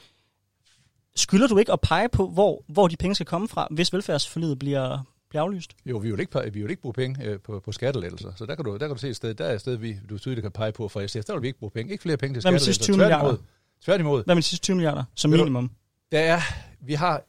[1.18, 4.58] Skylder du ikke at pege på, hvor, hvor de penge skal komme fra, hvis velfærdsforlidet
[4.58, 4.98] bliver,
[5.30, 5.72] bliver aflyst?
[5.86, 8.32] Jo, vi vil ikke, vi vil ikke bruge penge øh, på, på skattelettelser.
[8.36, 9.96] Så der kan, du, der kan du se et sted, der er et sted, vi,
[10.10, 11.24] du tydeligt kan pege på for SF.
[11.24, 11.92] Der vil vi ikke bruge penge.
[11.92, 12.82] Ikke flere penge til skattelettelser.
[12.82, 13.18] 20 milliarder?
[13.18, 13.38] Tværtimod.
[13.84, 14.24] Tværtimod.
[14.24, 15.70] Hvad med de sidste 20 milliarder som minimum?
[16.12, 16.40] Der er,
[16.80, 17.22] vi har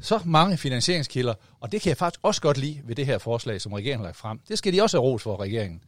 [0.00, 3.60] så mange finansieringskilder, og det kan jeg faktisk også godt lide ved det her forslag,
[3.60, 4.40] som regeringen har lagt frem.
[4.48, 5.82] Det skal de også have ros for, regeringen.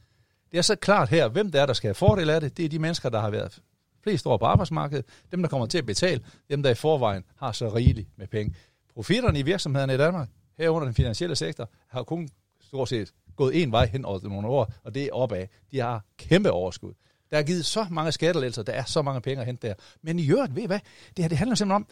[0.53, 2.57] Det er så klart her, hvem der er, der skal have fordel af det.
[2.57, 3.59] Det er de mennesker, der har været
[4.03, 5.05] flest år på arbejdsmarkedet.
[5.33, 6.21] Dem, der kommer til at betale.
[6.51, 8.55] Dem, der i forvejen har så rigeligt med penge.
[8.95, 12.29] Profitterne i virksomhederne i Danmark, herunder den finansielle sektor, har kun
[12.61, 15.47] stort set gået en vej hen over nogle år, og det er opad.
[15.73, 16.93] De har kæmpe overskud.
[17.31, 19.75] Der er givet så mange skattelettelser, der er så mange penge at hente der.
[20.03, 20.81] Men i øvrigt, ved I hvad?
[21.17, 21.87] Det her det handler simpelthen om,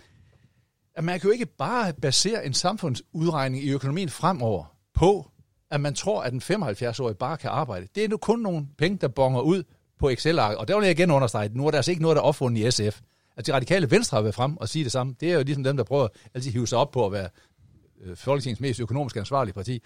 [0.94, 5.30] at man kan jo ikke bare basere en samfundsudregning i økonomien fremover på,
[5.70, 7.88] at man tror, at en 75-årig bare kan arbejde.
[7.94, 9.62] Det er nu kun nogle penge, der bonger ud
[9.98, 10.56] på Excel-ark.
[10.56, 12.66] Og der vil jeg igen understrege, nu er der altså ikke noget, der er opfundet
[12.66, 13.00] i SF.
[13.36, 15.14] At de radikale venstre har været frem og sige det samme.
[15.20, 17.28] Det er jo ligesom dem, der prøver at hive sig op på at være
[18.04, 19.82] øh, Folketingets mest økonomisk ansvarlige parti.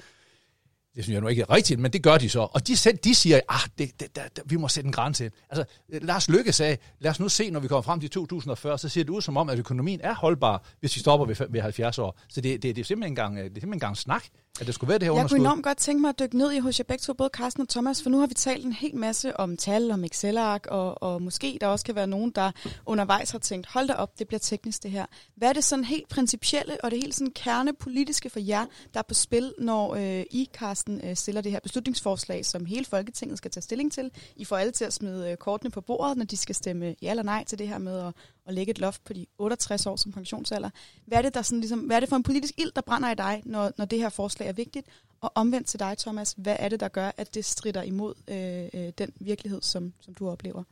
[0.94, 2.40] Det synes jeg nu ikke er rigtigt, men det gør de så.
[2.40, 5.24] Og de, selv, de siger, at det, det, det, det, vi må sætte en grænse
[5.24, 5.32] ind.
[5.50, 8.78] Altså, øh, Lars Lykke sagde, lad os nu se, når vi kommer frem til 2040,
[8.78, 11.60] så ser det ud som om, at økonomien er holdbar, hvis vi stopper ved, ved
[11.60, 12.18] 70 år.
[12.28, 14.24] Så det, det, det, er simpelthen en gang, øh, det er simpelthen en gang snak,
[14.60, 15.38] at det skulle være det her Jeg underskud.
[15.38, 17.62] kunne enormt godt tænke mig at dykke ned i hos jer begge to, både Carsten
[17.62, 21.02] og Thomas, for nu har vi talt en hel masse om tal, om Excel-ark, og,
[21.02, 22.50] og måske der også kan være nogen, der
[22.86, 25.06] undervejs har tænkt, hold da op, det bliver teknisk det her.
[25.36, 29.04] Hvad er det sådan helt principielle og det helt sådan kernepolitiske for jer, der er
[29.08, 33.50] på spil, når øh, I, Carsten, øh, stiller det her beslutningsforslag, som hele Folketinget skal
[33.50, 34.10] tage stilling til?
[34.36, 37.10] I får alle til at smide øh, kortene på bordet, når de skal stemme ja
[37.10, 38.12] eller nej til det her med at,
[38.46, 40.70] at lægge et loft på de 68 år som pensionsalder.
[41.06, 43.10] Hvad er det, der sådan, ligesom, hvad er det for en politisk ild, der brænder
[43.10, 44.86] i dig, når, når det her forslag er vigtigt?
[45.20, 48.68] Og omvendt til dig, Thomas, hvad er det, der gør, at det strider imod øh,
[48.74, 50.64] øh, den virkelighed, som, som du oplever?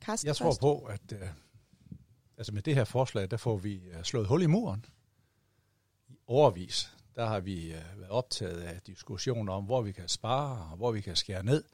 [0.00, 0.60] Carsten Jeg tror først.
[0.60, 1.28] på, at øh,
[2.36, 4.84] altså med det her forslag, der får vi øh, slået hul i muren.
[6.08, 10.70] I overvis, der har vi øh, været optaget af diskussioner om, hvor vi kan spare
[10.70, 11.64] og hvor vi kan skære ned.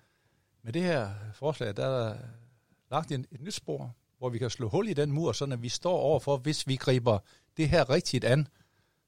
[0.62, 2.18] Med det her forslag, der er der
[2.90, 5.62] lagt en, et nyt spor, hvor vi kan slå hul i den mur, sådan at
[5.62, 7.18] vi står overfor, hvis vi griber
[7.56, 8.48] det her rigtigt an,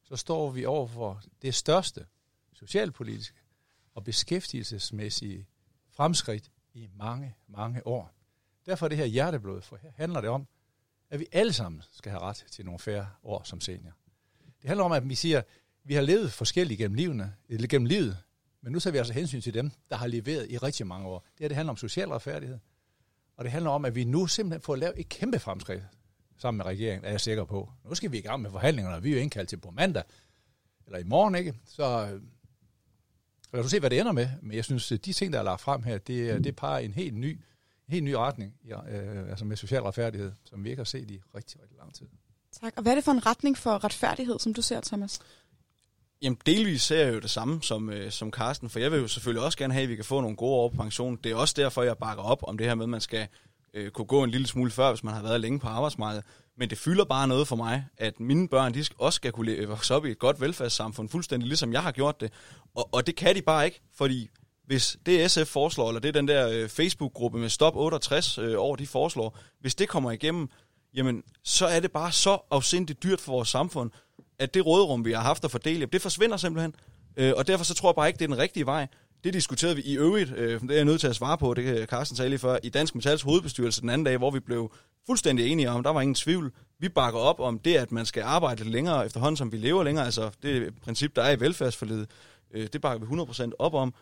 [0.04, 2.06] så står vi overfor det største
[2.52, 3.38] socialpolitiske
[3.94, 5.46] og beskæftigelsesmæssige
[5.90, 8.12] fremskridt i mange, mange år.
[8.66, 10.46] Derfor er det her hjerteblod, for her handler det om,
[11.10, 13.92] at vi alle sammen skal have ret til nogle færre år som senior.
[14.62, 15.46] Det handler om, at vi siger, at
[15.84, 17.34] vi har levet forskelligt gennem, livene,
[17.68, 18.18] gennem livet,
[18.60, 21.18] men nu tager vi altså hensyn til dem, der har leveret i rigtig mange år.
[21.18, 22.58] Det her det handler om social retfærdighed,
[23.36, 25.82] og det handler om, at vi nu simpelthen får lavet et kæmpe fremskridt
[26.38, 27.70] sammen med regeringen, er jeg sikker på.
[27.84, 30.02] Nu skal vi i gang med forhandlingerne, og vi er jo indkaldt til på mandag,
[30.86, 31.54] eller i morgen, ikke?
[31.64, 32.22] Så øh,
[33.52, 34.28] lad os se, hvad det ender med.
[34.42, 36.92] Men jeg synes, at de ting, der er lagt frem her, det, det peger en
[36.92, 37.40] helt ny,
[37.88, 41.10] en helt ny retning, ja, øh, altså med social retfærdighed, som vi ikke har set
[41.10, 42.06] i rigtig, rigtig lang tid.
[42.60, 42.72] Tak.
[42.76, 45.20] Og hvad er det for en retning for retfærdighed, som du ser, Thomas?
[46.22, 49.08] Jamen, delvis ser jeg jo det samme som, øh, som Carsten, for jeg vil jo
[49.08, 51.18] selvfølgelig også gerne have, at vi kan få nogle gode år på pension.
[51.24, 53.28] Det er også derfor, jeg bakker op om det her med, at man skal
[53.74, 56.24] øh, kunne gå en lille smule før, hvis man har været længe på arbejdsmarkedet.
[56.58, 59.52] Men det fylder bare noget for mig, at mine børn de skal- også skal kunne
[59.52, 62.32] leve- vokse op i et godt velfærdssamfund, fuldstændig ligesom jeg har gjort det.
[62.74, 64.28] Og, og det kan de bare ikke, fordi
[64.66, 68.54] hvis det SF foreslår, eller det er den der øh, Facebook-gruppe med Stop 68 øh,
[68.58, 70.48] år, de foreslår, hvis det kommer igennem,
[70.94, 73.90] jamen så er det bare så afsindigt dyrt for vores samfund,
[74.38, 76.74] at det råderum, vi har haft at fordele, det forsvinder simpelthen.
[77.16, 78.86] Øh, og derfor så tror jeg bare ikke, det er den rigtige vej.
[79.24, 81.64] Det diskuterede vi i øvrigt, øh, det er jeg nødt til at svare på, det
[81.64, 84.72] kan Carsten sagde lige før, i Dansk Metals hovedbestyrelse den anden dag, hvor vi blev
[85.06, 86.52] fuldstændig enige om, der var ingen tvivl.
[86.78, 90.04] Vi bakker op om det, at man skal arbejde længere efterhånden, som vi lever længere.
[90.04, 92.10] Altså det princip, der er i velfærdsforledet,
[92.50, 93.94] øh, det bakker vi 100% op om.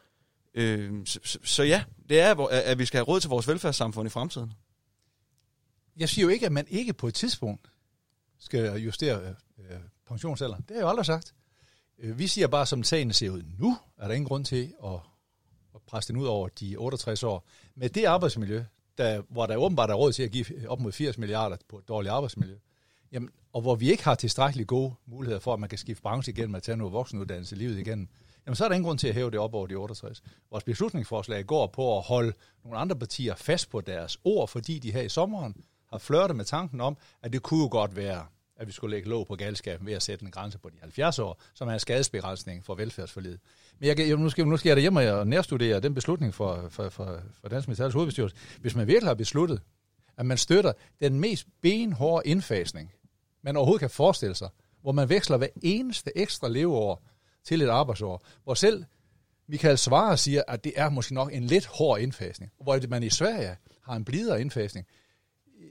[0.54, 3.48] Øh, så, så, så ja, det er, hvor- at vi skal have råd til vores
[3.48, 4.52] velfærdssamfund i fremtiden.
[5.96, 7.70] Jeg siger jo ikke, at man ikke på et tidspunkt
[8.38, 10.56] skal justere øh, øh pensionsalder.
[10.56, 11.34] Det har jeg jo aldrig sagt.
[11.98, 15.00] Øh, vi siger bare, som sagen ser ud nu, er der ingen grund til at,
[15.74, 17.46] at presse den ud over de 68 år.
[17.74, 18.64] Med det arbejdsmiljø,
[18.98, 21.88] der, hvor der åbenbart er råd til at give op mod 80 milliarder på et
[21.88, 22.56] dårligt arbejdsmiljø,
[23.12, 26.32] jamen, og hvor vi ikke har tilstrækkeligt gode muligheder for, at man kan skifte branche
[26.32, 28.08] igen med at tage noget voksenuddannelse livet igennem,
[28.46, 30.22] jamen så er der ingen grund til at hæve det op over de 68.
[30.50, 32.32] Vores beslutningsforslag går på at holde
[32.64, 35.56] nogle andre partier fast på deres ord, fordi de her i sommeren
[35.90, 39.08] har flørtet med tanken om, at det kunne jo godt være, at vi skulle lægge
[39.08, 41.80] låg på galskaben ved at sætte en grænse på de 70 år, som er en
[41.80, 43.40] skadesbegrænsning for velfærdsforlidet.
[43.78, 46.88] Men jeg, jeg, nu, skal, nu skal jeg derhjemme og nærstudere den beslutning for, for,
[46.88, 48.36] for, for Dansk Metals hovedbestyrelse.
[48.60, 49.60] Hvis man virkelig har besluttet,
[50.16, 52.92] at man støtter den mest benhårde indfasning,
[53.42, 54.48] man overhovedet kan forestille sig,
[54.82, 57.06] hvor man veksler hver eneste ekstra leveår
[57.44, 58.84] til et arbejdsår, hvor selv
[59.48, 63.10] Michael Svare siger, at det er måske nok en lidt hård indfasning, hvor man i
[63.10, 64.86] Sverige har en blidere indfasning.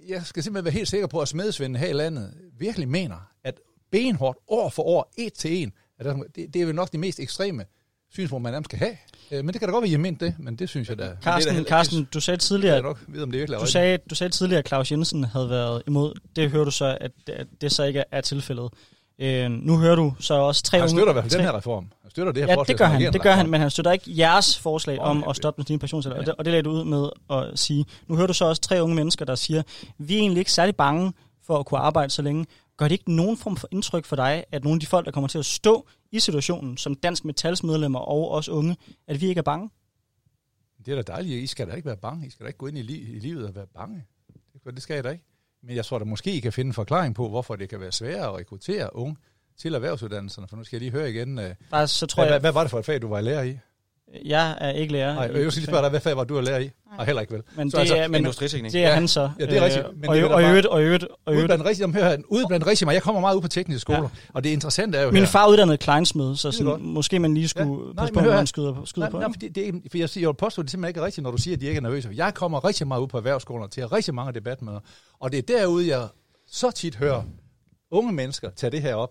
[0.08, 3.60] Jeg skal simpelthen være helt sikker på, at smedesvinden her i landet virkelig mener, at
[3.92, 7.20] benhårdt år for år, et til en, at det, det er vel nok det mest
[7.20, 7.66] ekstreme
[8.14, 8.98] synspunkt, man nærmest skal have.
[9.32, 10.98] Øh, Men det kan da godt være, I har ment det, men det synes jeg
[11.00, 11.04] da.
[11.04, 13.60] det er Carsten, da- Carsten du sagde Jeg tidligere, kan nok vide, om det virkelig
[13.60, 16.14] Du sagde, du sagde tidligere, at Claus Jensen havde været imod.
[16.36, 18.70] Det hører du så, at, at det så ikke er tilfældet.
[19.20, 20.90] Øh, nu hører du så også tre Han unge...
[20.98, 21.92] støtter i hvert fald tre, den her reform.
[22.02, 23.92] Han støtter det her Ja, forslag, det gør han, det gør han, men han støtter
[23.92, 26.16] ikke jeres forslag Åh, om at stoppe den stigende pensionsalder.
[26.18, 26.22] Ja.
[26.22, 27.86] Og, det, og det lagde du ud med at sige.
[28.08, 29.64] Nu hører du så også tre unge mennesker, der siger,
[29.98, 31.14] vi er egentlig ikke særlig bange
[31.44, 32.46] for at kunne arbejde så længe.
[32.78, 35.12] Gør det ikke nogen form for indtryk for dig, at nogle af de folk, der
[35.12, 38.78] kommer til at stå i situationen, som Dansk Metals medlemmer og os unge,
[39.08, 39.70] at vi ikke er bange?
[40.86, 41.44] Det er da dejligt.
[41.44, 42.28] I skal da ikke være bange.
[42.28, 44.06] I skal da ikke gå ind i, li- i livet og være bange.
[44.66, 45.24] Det, det skal jeg da ikke.
[45.64, 47.92] Men jeg tror da måske, I kan finde en forklaring på, hvorfor det kan være
[47.92, 49.16] sværere at rekruttere unge
[49.58, 50.48] til erhvervsuddannelserne.
[50.48, 51.40] For nu skal jeg lige høre igen.
[51.40, 53.22] øh, Faktisk så tror Hvad, hvad, jeg, hvad var det for et fag, du var
[53.22, 53.58] lærer i?
[54.26, 55.14] Jeg er ikke lærer.
[55.14, 56.70] Nej, jeg vil lige spørge dig, hvad fag var du at lære i?
[56.98, 57.42] Nej, heller ikke vel.
[57.58, 58.72] Men Så det, altså, er, men industriteknik.
[58.74, 58.94] det er Ja.
[58.94, 59.30] han så.
[59.40, 59.86] Ja, det er rigtigt.
[59.86, 61.48] Øh, Men og, det er og, og, øvrigt, og øvrigt, og øvrigt.
[61.48, 62.96] blandt rigtig, hør, ude blandt rigtig meget.
[62.96, 64.08] Jeg kommer meget ud på tekniske skoler, ja.
[64.34, 65.28] og det interessante er jo Min her.
[65.28, 67.76] far er uddannet kleinsmed, så er sådan, måske man lige skulle Ja.
[67.86, 69.20] Nej, passe på, når man skyder, på- skyder Nej, på.
[69.20, 71.00] nej, for det, det, er, for jeg, siger, jeg vil påstå, at det simpelthen ikke
[71.00, 72.10] er rigtigt, når du siger, at de ikke er nervøse.
[72.16, 74.80] Jeg kommer rigtig meget ud på erhvervsskolerne til rigtig mange debatmøder,
[75.20, 76.08] og det er derude, jeg
[76.48, 77.24] så tit hører
[77.92, 79.10] unge mennesker tage det her op.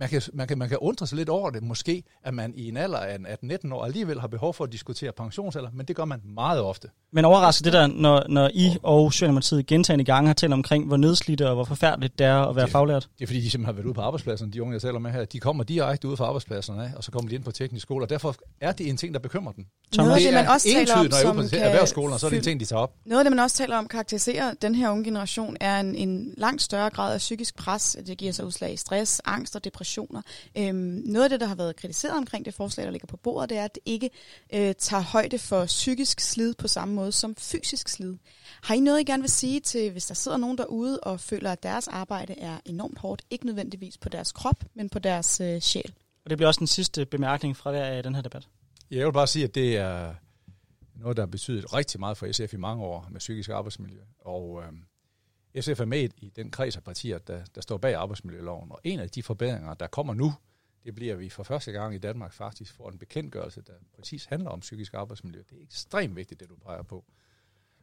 [0.00, 2.68] Man kan, man, kan, man kan undre sig lidt over det, måske, at man i
[2.68, 6.04] en alder af 18-19 år alligevel har behov for at diskutere pensionsalder, men det gør
[6.04, 6.88] man meget ofte.
[7.12, 10.96] Men overrasker det der, når, når I og Socialdemokratiet gentagende gange har talt omkring, hvor
[10.96, 13.08] nedslidte og hvor forfærdeligt det er at være Det- faglært?
[13.18, 15.10] Det er fordi, de simpelthen har været ude på arbejdspladserne, de unge, jeg taler med
[15.10, 15.24] her.
[15.24, 18.10] De kommer direkte ud fra arbejdspladserne, og så kommer de ind på teknisk skole, og
[18.10, 19.66] derfor er det en ting, der bekymrer dem.
[19.96, 22.26] Noget det det, man også taler om, når jeg er ude på kan erhvervsskolen, så
[22.26, 22.94] er det en ting, de tager op.
[23.06, 26.34] Noget af det, man også taler om, karakteriserer den her unge generation, er en, en
[26.36, 27.96] langt større grad af psykisk pres.
[28.06, 30.22] Det giver sig udslag i stress, angst og depressioner.
[30.56, 33.50] Øhm, noget af det, der har været kritiseret omkring det forslag, der ligger på bordet,
[33.50, 34.10] det er, at det ikke
[34.54, 38.16] øh, tager højde for psykisk slid på samme måde som fysisk slid.
[38.62, 41.52] Har I noget, I gerne vil sige til, hvis der sidder nogen derude og føler,
[41.52, 45.60] at deres arbejde er enormt hårdt, ikke nødvendigvis på deres krop, men på deres øh,
[45.60, 45.92] sjæl?
[46.24, 48.48] Og det bliver også den sidste bemærkning fra af den her debat.
[48.90, 50.14] Jeg vil bare sige, at det er
[50.94, 54.00] noget, der har betydet rigtig meget for SF i mange år med psykisk arbejdsmiljø.
[54.20, 54.72] Og øh,
[55.62, 58.72] SF er med i- den kreds af partier, der, der står bag arbejdsmiljøloven.
[58.72, 60.34] Og en af de forbedringer, der kommer nu,
[60.84, 64.24] det bliver, at vi for første gang i Danmark faktisk får en bekendtgørelse, der præcis
[64.24, 65.42] handler om psykisk arbejdsmiljø.
[65.50, 67.04] Det er ekstremt vigtigt, det du peger på.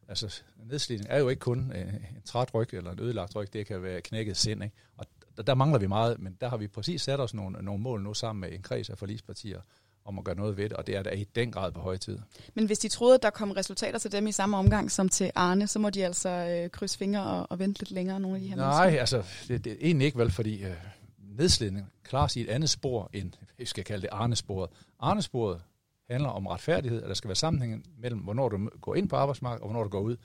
[0.08, 3.66] Altså, nedslidning er jo ikke kun øh, en træt ryg eller en ødelagt ryg, det
[3.66, 4.64] kan være knækket sind.
[4.64, 4.76] Ikke?
[4.98, 5.06] Og
[5.38, 8.02] der, der mangler vi meget, men der har vi præcis sat os nogle, nogle mål
[8.02, 9.62] nu sammen med en kreds af forligspartier
[10.06, 11.98] om at gøre noget ved det, og det er da i den grad på høje
[11.98, 12.20] tid.
[12.54, 15.32] Men hvis de troede, at der kom resultater til dem i samme omgang som til
[15.36, 18.42] Arne, så må de altså øh, krydse fingre og, og vente lidt længere, nogle af
[18.42, 19.00] de her Nej, mennesker.
[19.00, 20.74] altså, det, det er egentlig ikke vel, fordi øh,
[21.18, 24.70] nedslidning klarer sig i et andet spor, end vi skal kalde det Arnesporet.
[25.00, 25.62] Arnesporet
[26.10, 29.62] handler om retfærdighed, at der skal være sammenhæng mellem, hvornår du går ind på arbejdsmarkedet,
[29.62, 30.18] og hvornår du går ud.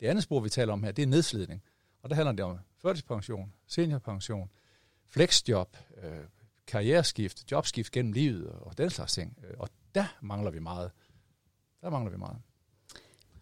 [0.00, 1.62] Det andet spor, vi taler om her, det er nedslidning.
[2.02, 4.50] Og der handler det om førtidspension, seniorpension,
[5.08, 6.10] flexjob, øh,
[6.72, 9.38] karriereskift, jobskift gennem livet og den slags ting.
[9.44, 10.90] Øh, Og der mangler vi meget.
[11.80, 12.36] Der mangler vi meget.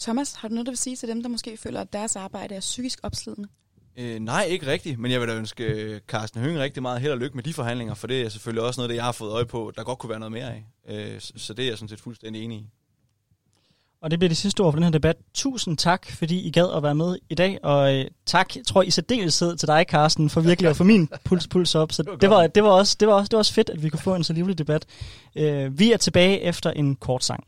[0.01, 2.55] Thomas, har du noget, du vil sige til dem, der måske føler, at deres arbejde
[2.55, 3.49] er psykisk opslidende?
[3.97, 7.13] Øh, nej, ikke rigtigt, men jeg vil da ønske øh, Carsten Hønge rigtig meget held
[7.13, 9.33] og lykke med de forhandlinger, for det er selvfølgelig også noget, det jeg har fået
[9.33, 10.67] øje på, der godt kunne være noget mere af.
[10.89, 12.69] Øh, så, så det er jeg sådan set fuldstændig enig i.
[14.03, 15.17] Og det bliver det sidste ord for den her debat.
[15.35, 18.83] Tusind tak, fordi I gad at være med i dag, og øh, tak, jeg tror
[18.83, 21.93] i særdeleshed til dig, Carsten, for virkelig at få min puls, puls op.
[21.93, 23.89] Så det var, det, var også, det, var også, det var også fedt, at vi
[23.89, 24.87] kunne få en så livlig debat.
[25.37, 27.45] Øh, vi er tilbage efter en kort sang.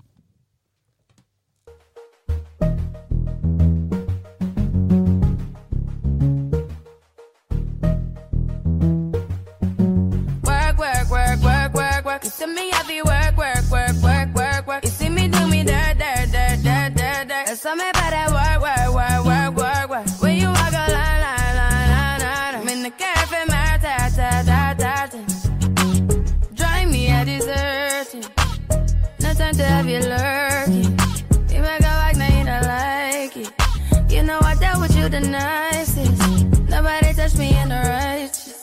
[10.46, 12.24] Work, work, work, work, work, work.
[12.24, 14.84] You see me happy work, work, work, work, work, work.
[14.84, 15.51] You see me do
[35.22, 36.22] nicest.
[36.76, 38.62] Nobody touched me in the righteous.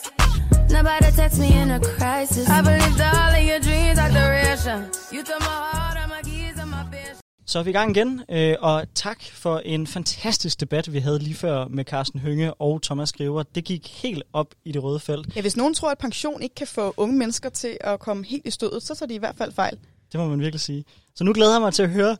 [0.70, 2.48] Nobody text me in a crisis.
[2.48, 4.78] I believed all of your dreams are duration.
[5.14, 7.20] You took my heart, all my keys, and my bitch.
[7.46, 11.18] Så er vi i gang igen, øh, og tak for en fantastisk debat, vi havde
[11.18, 13.42] lige før med Carsten Hønge og Thomas Skriver.
[13.42, 15.36] Det gik helt op i det røde felt.
[15.36, 18.46] Ja, hvis nogen tror, at pension ikke kan få unge mennesker til at komme helt
[18.46, 19.78] i stødet, så tager de i hvert fald fejl.
[20.12, 20.84] Det må man virkelig sige.
[21.14, 22.16] Så nu glæder jeg mig til at høre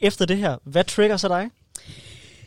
[0.00, 0.56] efter det her.
[0.64, 1.50] Hvad trigger så dig?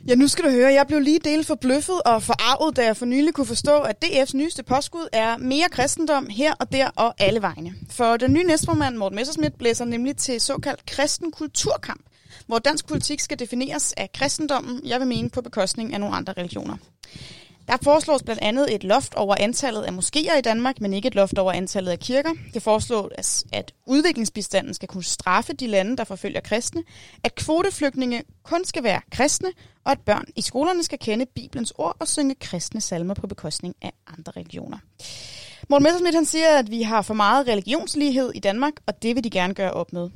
[0.07, 0.73] Ja, nu skal du høre.
[0.73, 4.38] Jeg blev lige delt forbløffet og forarvet, da jeg for nylig kunne forstå, at DF's
[4.38, 7.73] nyeste påskud er mere kristendom her og der og alle vegne.
[7.89, 12.01] For den nye næstformand, Morten Messersmith, blæser nemlig til såkaldt kristen kulturkamp,
[12.47, 16.33] hvor dansk politik skal defineres af kristendommen, jeg vil mene på bekostning af nogle andre
[16.38, 16.77] religioner.
[17.69, 21.15] Der foreslås blandt andet et loft over antallet af moskéer i Danmark, men ikke et
[21.15, 22.29] loft over antallet af kirker.
[22.53, 26.84] Det foreslås, at udviklingsbistanden skal kunne straffe de lande, der forfølger kristne,
[27.23, 29.49] at kvoteflygtninge kun skal være kristne,
[29.86, 33.75] og at børn i skolerne skal kende Bibelens ord og synge kristne salmer på bekostning
[33.82, 34.77] af andre religioner.
[35.69, 39.23] Morten Messerschmidt han siger, at vi har for meget religionslighed i Danmark, og det vil
[39.23, 40.10] de gerne gøre op med.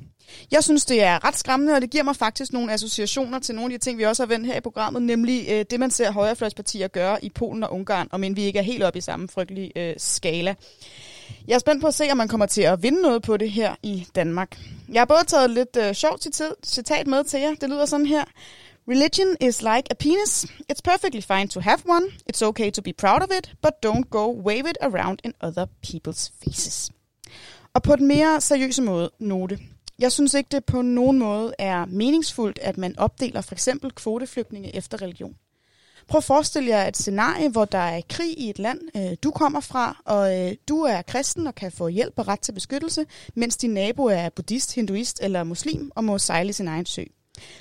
[0.52, 3.74] Jeg synes, det er ret skræmmende, og det giver mig faktisk nogle associationer til nogle
[3.74, 6.12] af de ting, vi også har vendt her i programmet, nemlig øh, det, man ser
[6.12, 9.28] højrefløjspartier gøre i Polen og Ungarn, om end vi ikke er helt oppe i samme
[9.28, 10.56] frygtelige øh, skala.
[11.48, 13.52] Jeg er spændt på at se, om man kommer til at vinde noget på det
[13.52, 14.60] her i Danmark.
[14.94, 17.56] Jeg har både taget lidt øh, sjovt citat, citat med til jer.
[17.62, 18.24] Det lyder sådan her.
[18.88, 20.46] Religion is like a penis.
[20.72, 22.06] It's perfectly fine to have one.
[22.30, 25.66] It's okay to be proud of it, but don't go wave it around in other
[25.88, 26.92] people's faces.
[27.74, 29.60] Og på den mere seriøse måde, note.
[30.00, 34.76] Jeg synes ikke, det på nogen måde er meningsfuldt, at man opdeler for eksempel kvoteflygtninge
[34.76, 35.36] efter religion.
[36.08, 39.32] Prøv at forestille jer et scenarie, hvor der er krig i et land, øh, du
[39.32, 43.06] kommer fra, og øh, du er kristen og kan få hjælp og ret til beskyttelse,
[43.36, 47.04] mens din nabo er buddhist, hinduist eller muslim og må sejle sin egen sø.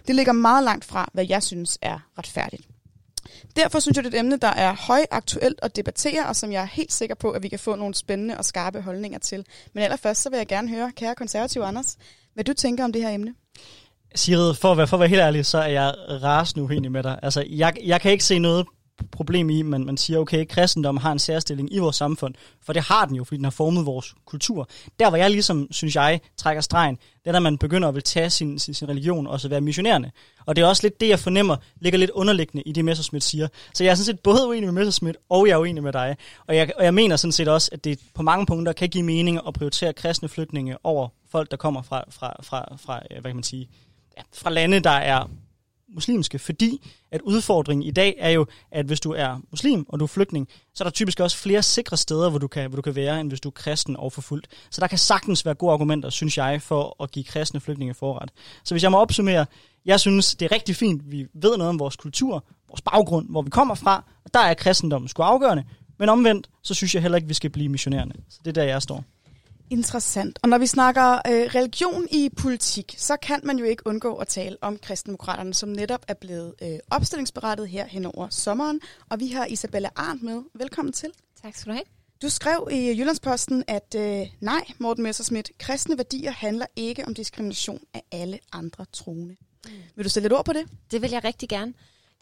[0.07, 2.69] Det ligger meget langt fra, hvad jeg synes er retfærdigt.
[3.57, 6.63] Derfor synes jeg, det er et emne, der er højaktuelt at debattere, og som jeg
[6.63, 9.47] er helt sikker på, at vi kan få nogle spændende og skarpe holdninger til.
[9.73, 11.97] Men allerførst så vil jeg gerne høre, kære konservative Anders,
[12.35, 13.35] hvad du tænker om det her emne.
[14.15, 17.03] Sigrid, for at være, for at være helt ærlig, så er jeg rasende uenig med
[17.03, 17.19] dig.
[17.23, 18.67] Altså, jeg, jeg kan ikke se noget
[19.11, 22.35] problem i, men man siger, okay, kristendom har en særstilling i vores samfund,
[22.67, 24.69] for det har den jo, fordi den har formet vores kultur.
[24.99, 28.03] Der, hvor jeg ligesom, synes jeg, trækker stregen, det er, når man begynder at vil
[28.03, 30.11] tage sin, sin, sin religion og så være missionerende.
[30.47, 33.49] Og det er også lidt det, jeg fornemmer, ligger lidt underliggende i det, Messerschmidt siger.
[33.75, 36.17] Så jeg er sådan set både uenig med Messerschmidt, og jeg er uenig med dig.
[36.47, 39.05] Og jeg, og jeg mener sådan set også, at det på mange punkter kan give
[39.05, 43.31] mening at prioritere kristne flygtninge over folk, der kommer fra, fra, fra, fra øh, hvad
[43.31, 43.69] kan man sige,
[44.17, 45.29] ja, fra lande, der er
[45.95, 50.05] muslimske, fordi at udfordringen i dag er jo, at hvis du er muslim og du
[50.05, 52.83] er flygtning, så er der typisk også flere sikre steder, hvor du kan, hvor du
[52.83, 54.47] kan være, end hvis du er kristen og forfulgt.
[54.71, 58.31] Så der kan sagtens være gode argumenter, synes jeg, for at give kristne flygtninge forret.
[58.65, 59.47] Så hvis jeg må opsummere,
[59.85, 63.43] jeg synes, det er rigtig fint, vi ved noget om vores kultur, vores baggrund, hvor
[63.43, 65.65] vi kommer fra, og der er kristendommen sgu afgørende,
[65.99, 68.15] men omvendt, så synes jeg heller ikke, vi skal blive missionerende.
[68.29, 69.05] Så det er der, jeg står.
[69.73, 70.39] Interessant.
[70.43, 71.23] Og når vi snakker øh,
[71.55, 76.05] religion i politik, så kan man jo ikke undgå at tale om kristendemokraterne, som netop
[76.09, 78.81] er blevet øh, opstillingsberettet her hen over sommeren.
[79.11, 80.43] Og vi har Isabella Arndt med.
[80.55, 81.09] Velkommen til.
[81.43, 81.85] Tak skal du have.
[82.23, 87.81] Du skrev i Jyllandsposten, at øh, nej, Morten Messerschmidt, kristne værdier handler ikke om diskrimination
[87.95, 89.37] af alle andre troende.
[89.67, 89.73] Mm.
[89.97, 90.67] Vil du sætte lidt ord på det?
[90.91, 91.73] Det vil jeg rigtig gerne.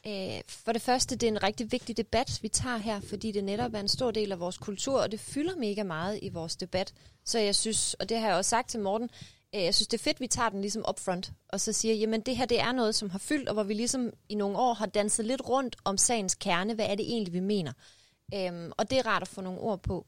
[0.06, 3.44] Øh, for det første, det er en rigtig vigtig debat, vi tager her, fordi det
[3.44, 6.56] netop er en stor del af vores kultur, og det fylder mega meget i vores
[6.56, 6.94] debat.
[7.24, 9.10] Så jeg synes, og det har jeg også sagt til Morten,
[9.54, 11.94] øh, jeg synes, det er fedt, at vi tager den ligesom upfront, og så siger,
[11.94, 14.58] jamen det her, det er noget, som har fyldt, og hvor vi ligesom i nogle
[14.58, 16.74] år har danset lidt rundt om sagens kerne.
[16.74, 17.72] Hvad er det egentlig, vi mener?
[18.34, 20.06] Øhm, og det er rart at få nogle ord på.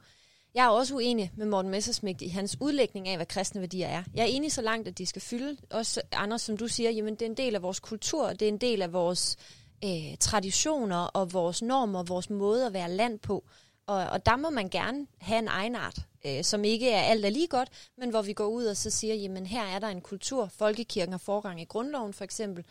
[0.55, 4.03] Jeg er også uenig med Morten Messersmith i hans udlægning af, hvad kristne værdier er.
[4.15, 5.57] Jeg er enig så langt, at de skal fylde.
[5.71, 8.49] Også andre, som du siger, jamen det er en del af vores kultur, det er
[8.49, 13.19] en del af vores øh, Øh, traditioner og vores normer, vores måde at være land
[13.19, 13.45] på.
[13.87, 17.31] Og, og der må man gerne have en egenart, øh, som ikke er alt er
[17.31, 17.69] lige godt,
[17.99, 21.13] men hvor vi går ud og så siger, jamen her er der en kultur, folkekirken
[21.13, 22.65] har forgang i grundloven for eksempel,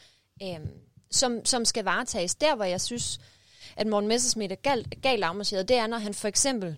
[0.43, 0.60] øh,
[1.12, 2.36] som, som skal varetages.
[2.36, 3.19] Der, hvor jeg synes,
[3.76, 6.78] at Morten Messersmith er galt, galt afmarcheret, det er, når han for eksempel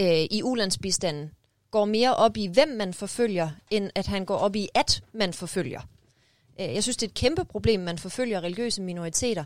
[0.00, 1.30] øh, i ulandsbistanden
[1.70, 5.32] går mere op i, hvem man forfølger, end at han går op i, at man
[5.32, 5.80] forfølger.
[6.62, 9.44] Øh, jeg synes, det er et kæmpe problem, man forfølger religiøse minoriteter.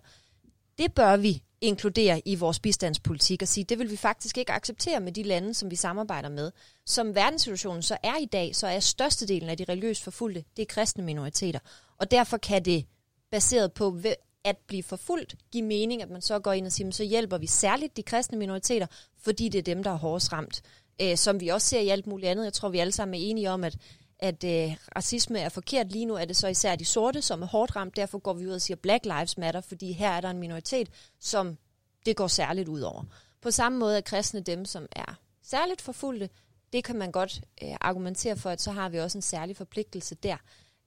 [0.79, 5.01] Det bør vi inkludere i vores bistandspolitik og sige, det vil vi faktisk ikke acceptere
[5.01, 6.53] med de lande, som vi samarbejder med.
[6.87, 10.67] Som verdenssituationen så er i dag, så er størstedelen af de religiøst forfulgte, det er
[10.67, 11.59] kristne minoriteter.
[11.99, 12.87] Og derfor kan det,
[13.31, 14.01] baseret på
[14.45, 17.47] at blive forfulgt, give mening, at man så går ind og siger, så hjælper vi
[17.47, 18.87] særligt de kristne minoriteter,
[19.19, 20.63] fordi det er dem, der er hårdest ramt.
[21.03, 22.45] Øh, som vi også ser i alt muligt andet.
[22.45, 23.77] Jeg tror, vi alle sammen er enige om, at
[24.19, 25.93] at øh, racisme er forkert.
[25.93, 27.97] Lige nu er det så især de sorte, som er hårdt ramt.
[27.97, 30.89] Derfor går vi ud og siger Black Lives Matter, fordi her er der en minoritet,
[31.21, 31.59] som
[32.07, 33.05] det går særligt ud over.
[33.41, 36.31] På samme måde er kristne dem, som er særligt forfulgte.
[36.73, 40.15] Det kan man godt øh, argumentere for, at så har vi også en særlig forpligtelse
[40.15, 40.37] der.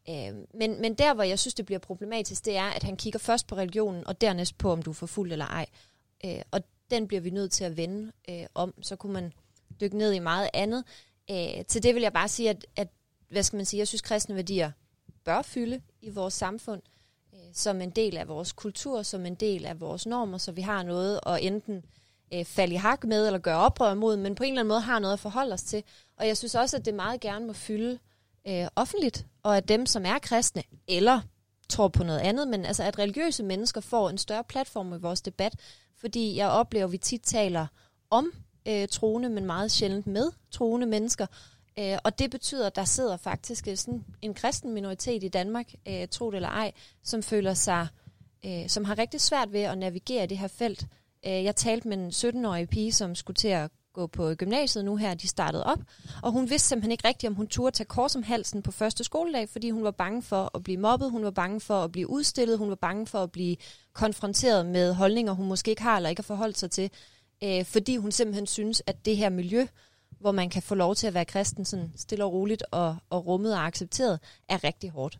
[0.09, 3.19] Øh, men, men der, hvor jeg synes, det bliver problematisk, det er, at han kigger
[3.19, 5.65] først på religionen, og dernæst på, om du er forfulgt eller ej.
[6.25, 6.61] Øh, og
[6.91, 8.73] den bliver vi nødt til at vende øh, om.
[8.81, 9.33] Så kunne man
[9.81, 10.83] dykke ned i meget andet.
[11.31, 12.87] Øh, til det vil jeg bare sige, at, at
[13.29, 14.71] hvad skal man sige, jeg synes, kristne værdier
[15.25, 16.81] bør fylde i vores samfund
[17.33, 20.61] øh, som en del af vores kultur, som en del af vores normer, så vi
[20.61, 21.85] har noget at enten
[22.33, 24.81] øh, falde i hak med eller gøre oprør mod, men på en eller anden måde
[24.81, 25.83] har noget at forholde os til.
[26.17, 27.99] Og jeg synes også, at det meget gerne må fylde
[28.47, 31.21] øh, offentligt, og at dem, som er kristne, eller
[31.69, 35.21] tror på noget andet, men altså at religiøse mennesker får en større platform i vores
[35.21, 35.55] debat,
[35.97, 37.67] fordi jeg oplever, at vi tit taler
[38.09, 38.31] om
[38.67, 41.25] øh, troende, men meget sjældent med troende mennesker,
[41.79, 45.73] Øh, og det betyder, at der sidder faktisk øh, sådan en kristen minoritet i Danmark,
[45.87, 46.71] øh, tro det eller ej,
[47.03, 47.87] som føler sig,
[48.45, 50.85] øh, som har rigtig svært ved at navigere det her felt.
[51.25, 54.95] Øh, jeg talte med en 17-årig pige, som skulle til at gå på gymnasiet nu
[54.95, 55.79] her, de startede op,
[56.23, 59.03] og hun vidste simpelthen ikke rigtigt, om hun turde tage kors om halsen på første
[59.03, 62.09] skoledag, fordi hun var bange for at blive mobbet, hun var bange for at blive
[62.09, 63.55] udstillet, hun var bange for at blive
[63.93, 66.91] konfronteret med holdninger, hun måske ikke har eller ikke har forholdt sig til,
[67.43, 69.67] øh, fordi hun simpelthen synes, at det her miljø,
[70.19, 73.25] hvor man kan få lov til at være kristen sådan stille og roligt og, og
[73.25, 75.19] rummet og accepteret, er rigtig hårdt.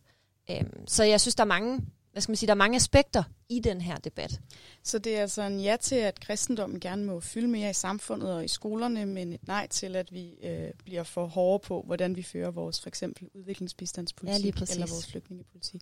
[0.52, 1.82] Øhm, så jeg synes, der er mange
[2.12, 4.40] hvad skal man sige, der er mange aspekter i den her debat.
[4.84, 8.34] Så det er altså en ja til, at kristendommen gerne må fylde mere i samfundet
[8.34, 12.16] og i skolerne, men et nej til, at vi øh, bliver for hårde på, hvordan
[12.16, 15.82] vi fører vores for eksempel udviklingsbistandspolitik Ja, eller vores flygtningepolitik.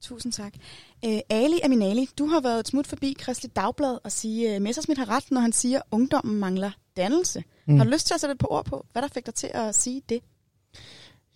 [0.00, 0.54] Tusind tak.
[1.04, 4.98] Øh, Ali Aminali, du har været et smut forbi Kristelig Dagblad og sige, at Messersmith
[4.98, 7.44] har ret, når han siger, at ungdommen mangler dannelse.
[7.66, 7.76] Mm.
[7.76, 9.50] Har du lyst til at sætte et par ord på, hvad der fik dig til
[9.54, 10.20] at sige det?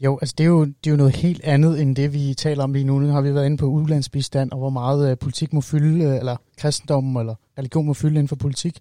[0.01, 2.65] Jo, altså det er jo, det er jo noget helt andet end det, vi taler
[2.65, 2.99] om lige nu.
[2.99, 6.17] Nu har vi været inde på udlandsbistand, og hvor meget øh, politik må fylde, øh,
[6.17, 8.79] eller kristendommen eller religion må fylde inden for politik.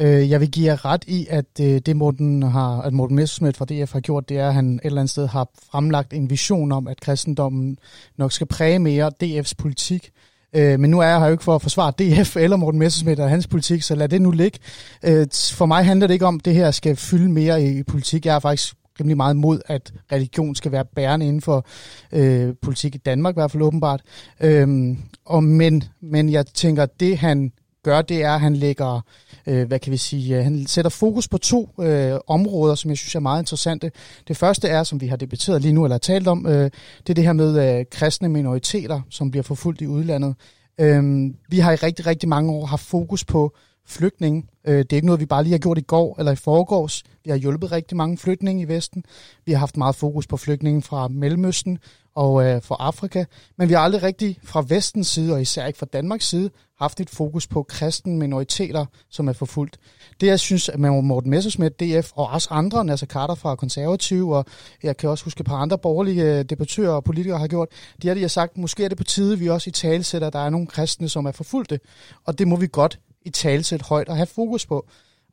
[0.00, 3.56] Øh, jeg vil give jer ret i, at øh, det Morten, har, at Morten Messerschmidt
[3.56, 6.30] fra DF har gjort, det er, at han et eller andet sted har fremlagt en
[6.30, 7.78] vision om, at kristendommen
[8.16, 10.10] nok skal præge mere DF's politik.
[10.52, 13.20] Øh, men nu er jeg her jo ikke for at forsvare DF eller Morten Messerschmidt
[13.20, 14.58] og hans politik, så lad det nu ligge.
[15.02, 18.26] Øh, for mig handler det ikke om, at det her skal fylde mere i politik.
[18.26, 21.66] Jeg er faktisk rimelig meget imod, at religion skal være bærende inden for
[22.12, 24.02] øh, politik i Danmark, i hvert fald åbenbart.
[24.40, 29.02] Øhm, og men, men jeg tænker, det han gør, det er, at han lægger, øh,
[29.46, 32.98] øh, hvad kan vi sige, øh, han sætter fokus på to øh, områder, som jeg
[32.98, 33.92] synes er meget interessante.
[34.28, 36.70] Det første er, som vi har debatteret lige nu, eller talt om, øh,
[37.00, 40.34] det er det her med øh, kristne minoriteter, som bliver forfulgt i udlandet.
[40.80, 43.56] Øh, vi har i rigtig, rigtig mange år haft fokus på
[43.90, 44.44] flygtninge.
[44.64, 47.02] Øh, det er ikke noget, vi bare lige har gjort i går eller i forgårs.
[47.24, 49.04] Vi har hjulpet rigtig mange flygtninge i Vesten.
[49.46, 51.78] Vi har haft meget fokus på flygtninge fra Mellemøsten
[52.14, 53.24] og øh, fra Afrika.
[53.58, 57.00] Men vi har aldrig rigtig fra Vestens side, og især ikke fra Danmarks side, haft
[57.00, 59.78] et fokus på kristne minoriteter, som er forfulgt.
[60.20, 64.36] Det, jeg synes, at man Morten Messersmith, DF og også andre, Nasser Carter fra Konservative,
[64.36, 64.44] og
[64.82, 67.68] jeg kan også huske et par andre borgerlige øh, debattører og politikere har gjort,
[68.02, 70.04] de har, de har sagt, måske er det på tide, at vi også i tale
[70.04, 71.80] sætter, at der er nogle kristne, som er forfulgte.
[72.24, 74.88] Og det må vi godt i talsæt højt og have fokus på.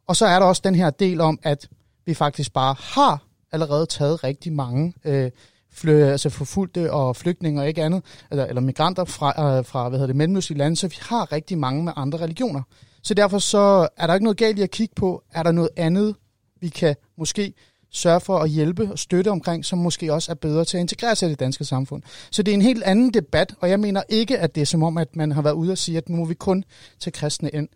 [0.07, 1.69] Og så er der også den her del om, at
[2.05, 5.31] vi faktisk bare har allerede taget rigtig mange øh,
[5.71, 9.99] flø, altså forfulgte og flygtninge og ikke andet, eller, eller migranter fra, øh, fra hvad
[9.99, 12.61] hedder det, mellemøstlige lande, så vi har rigtig mange med andre religioner.
[13.03, 15.69] Så derfor så er der ikke noget galt i at kigge på, er der noget
[15.77, 16.15] andet,
[16.61, 17.53] vi kan måske
[17.91, 21.15] sørge for at hjælpe og støtte omkring, som måske også er bedre til at integrere
[21.15, 22.03] sig i det danske samfund.
[22.31, 24.83] Så det er en helt anden debat, og jeg mener ikke, at det er som
[24.83, 26.63] om, at man har været ude og sige, at nu må vi kun
[26.99, 27.67] til kristne ind.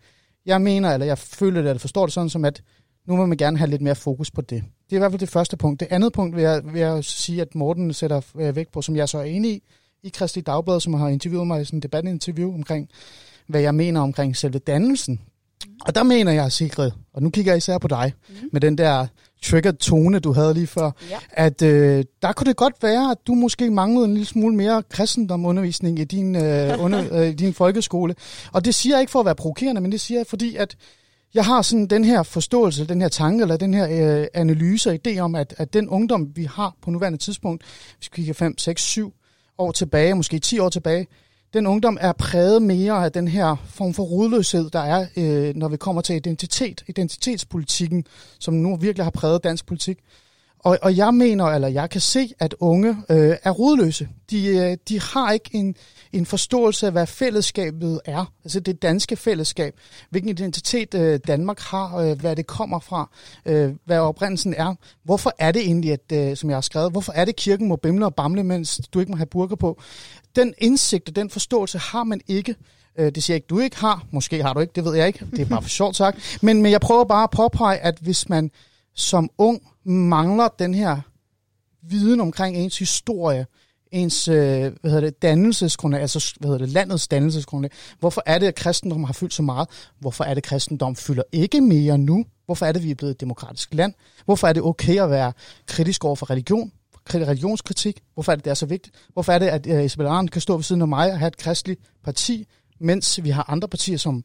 [0.46, 2.62] Jeg mener, eller jeg føler det, eller forstår det sådan som, at
[3.06, 4.64] nu må man gerne have lidt mere fokus på det.
[4.84, 5.80] Det er i hvert fald det første punkt.
[5.80, 8.96] Det andet punkt vil jeg, vil jeg sige, at Morten sætter øh, vægt på, som
[8.96, 9.62] jeg så er enig i,
[10.02, 12.88] i Kristelig Dagblad, som har interviewet mig i sådan en debatinterview omkring,
[13.46, 15.20] hvad jeg mener omkring selve dannelsen.
[15.86, 18.34] Og der mener jeg, Sigrid, og nu kigger jeg især på dig, mm.
[18.52, 19.06] med den der
[19.42, 21.18] triggered tone, du havde lige før, Ja.
[21.30, 24.82] at øh, der kunne det godt være, at du måske manglede en lille smule mere
[24.90, 28.14] kristendomundervisning i din, øh, under, øh, i din folkeskole.
[28.52, 30.76] Og det siger jeg ikke for at være provokerende, men det siger jeg, fordi at
[31.34, 34.98] jeg har sådan den her forståelse, den her tanke, eller den her øh, analyse og
[35.06, 37.62] idé om, at, at den ungdom, vi har på nuværende tidspunkt,
[37.98, 39.12] hvis vi kigger 5, 6, 7
[39.58, 41.06] år tilbage, måske 10 år tilbage,
[41.54, 45.68] den ungdom er præget mere af den her form for rodløshed, der er, øh, når
[45.68, 48.04] vi kommer til identitet, identitetspolitikken,
[48.38, 49.98] som nu virkelig har præget dansk politik.
[50.64, 54.08] Og, og jeg mener, eller jeg kan se, at unge øh, er rodløse.
[54.30, 55.74] De, øh, de har ikke en,
[56.12, 58.32] en forståelse af, hvad fællesskabet er.
[58.44, 59.74] Altså det danske fællesskab.
[60.10, 63.10] Hvilken identitet øh, Danmark har, øh, hvad det kommer fra,
[63.46, 64.74] øh, hvad oprindelsen er.
[65.04, 67.76] Hvorfor er det egentlig, at, øh, som jeg har skrevet, hvorfor er det, kirken må
[67.76, 69.80] bimle og bamle, mens du ikke må have burker på?
[70.36, 72.56] Den indsigt og den forståelse har man ikke.
[72.98, 74.06] Øh, det siger jeg ikke, du ikke har.
[74.10, 75.26] Måske har du ikke, det ved jeg ikke.
[75.30, 76.38] Det er bare for sjovt sagt.
[76.42, 78.50] Men, men jeg prøver bare at påpege, at hvis man
[78.94, 81.00] som ung mangler den her
[81.82, 83.46] viden omkring ens historie,
[83.92, 87.70] ens øh, hvad hedder det, dannelsesgrundlag, altså hvad hedder det, landets dannelsesgrundlag.
[88.00, 89.68] Hvorfor er det, at kristendom har fyldt så meget?
[90.00, 92.24] Hvorfor er det, at kristendom fylder ikke mere nu?
[92.46, 93.94] Hvorfor er det, at vi er blevet et demokratisk land?
[94.24, 95.32] Hvorfor er det okay at være
[95.66, 96.72] kritisk over for religion?
[97.10, 98.00] Religionskritik.
[98.14, 98.96] Hvorfor er det, det er så vigtigt?
[99.12, 101.28] Hvorfor er det, at uh, Isabel Arendt kan stå ved siden af mig og have
[101.28, 102.46] et kristeligt parti,
[102.80, 104.24] mens vi har andre partier, som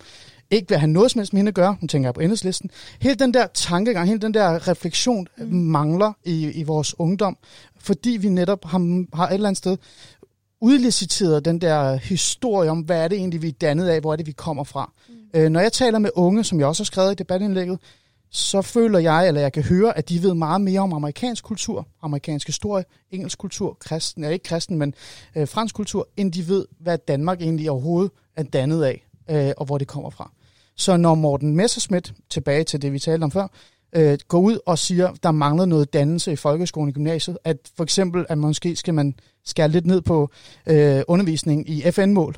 [0.52, 1.78] ikke vil have noget som helst med hende at gøre.
[1.82, 2.70] Nu tænker jeg på enhedslisten.
[3.02, 5.54] Hele den der tankegang, hele den der refleksion mm.
[5.54, 7.38] mangler i, i vores ungdom,
[7.80, 9.78] fordi vi netop har, har et eller andet sted
[10.62, 14.16] udliciteret den der historie om, hvad er det egentlig, vi er dannet af, hvor er
[14.16, 14.92] det, vi kommer fra.
[15.10, 15.14] Mm.
[15.40, 17.80] Øh, når jeg taler med unge, som jeg også har skrevet i debatindlægget,
[18.30, 21.88] så føler jeg, eller jeg kan høre, at de ved meget mere om amerikansk kultur,
[22.02, 24.94] amerikansk historie, engelsk kultur, kristen, er ikke kristen, men
[25.36, 29.66] øh, fransk kultur, end de ved, hvad Danmark egentlig overhovedet er dannet af, øh, og
[29.66, 30.32] hvor det kommer fra.
[30.76, 33.48] Så når Morten Messerschmidt, tilbage til det, vi talte om før,
[33.96, 37.84] øh, går ud og siger, der mangler noget dannelse i folkeskolen og gymnasiet, at for
[37.84, 39.16] eksempel, at måske skal man
[39.46, 40.30] skære lidt ned på
[40.68, 42.36] øh, undervisning i FN-mål,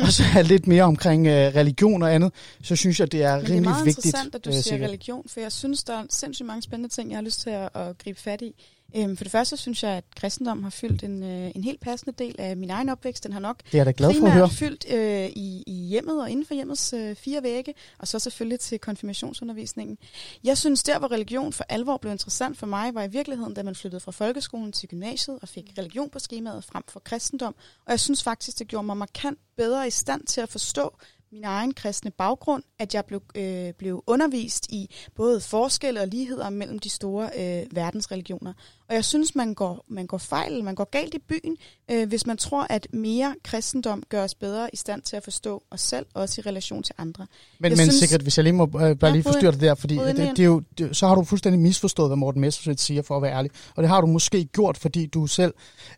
[0.06, 2.32] og så have lidt mere omkring øh, religion og andet,
[2.62, 4.06] så synes jeg, det er Men det er rimelig meget vigtigt.
[4.06, 4.88] interessant, at du øh, siger sikkert.
[4.88, 7.68] religion, for jeg synes, der er sindssygt mange spændende ting, jeg har lyst til at,
[7.74, 8.54] at gribe fat i.
[8.96, 12.24] Øhm, for det første synes jeg, at kristendom har fyldt en, øh, en helt passende
[12.24, 13.24] del af min egen opvækst.
[13.24, 14.50] Den har nok Det er da glad for at høre.
[14.50, 18.60] fyldt øh, i, i hjemmet og inden for hjemmets øh, fire vægge, og så selvfølgelig
[18.60, 19.98] til konfirmationsundervisningen.
[20.44, 23.62] Jeg synes, der hvor religion for alvor blev interessant for mig, var i virkeligheden, da
[23.62, 27.54] man flyttede fra folkeskolen til gymnasiet og fik religion på skemaet frem for kristendom.
[27.86, 30.96] Og jeg synes faktisk, det gjorde mig markant bedre i stand til at forstå
[31.32, 36.50] min egen kristne baggrund, at jeg blev, øh, blev undervist i både forskelle og ligheder
[36.50, 38.52] mellem de store øh, verdensreligioner.
[38.90, 41.56] Og jeg synes, man går, man går fejl, man går galt i byen,
[41.90, 45.62] øh, hvis man tror, at mere kristendom gør os bedre i stand til at forstå
[45.70, 47.26] os selv, også i relation til andre.
[47.58, 49.74] Men, Jeg men synes- sikkert, hvis jeg lige må øh, bare lige forstyrre dig der,
[49.74, 52.80] fordi det, det, i er jo, det, så har du fuldstændig misforstået, hvad Morten Messerschmidt
[52.80, 53.50] siger, for at være ærlig.
[53.76, 55.54] Og det har du måske gjort, fordi du selv, et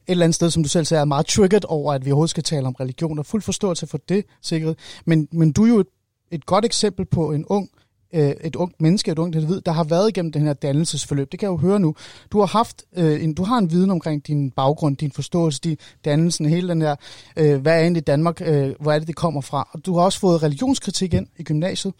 [0.08, 2.42] eller andet sted, som du selv sagde, er meget triggered over, at vi overhovedet skal
[2.42, 4.76] tale om religion, og fuld forståelse for det, sikkert.
[5.04, 5.86] Men, men du er jo et,
[6.30, 7.81] et godt eksempel på en ung øh,
[8.14, 11.32] Øh, et ungt menneske, et ungt individ, der har været igennem den her dannelsesforløb.
[11.32, 11.94] Det kan jeg jo høre nu.
[12.32, 15.76] Du har haft øh, en, du har en viden omkring din baggrund, din forståelse, din
[16.04, 16.96] dannelsen, hele den her,
[17.36, 19.68] øh, hvad er egentlig Danmark, øh, hvor er det, det kommer fra.
[19.72, 21.94] Og du har også fået religionskritik ind i gymnasiet.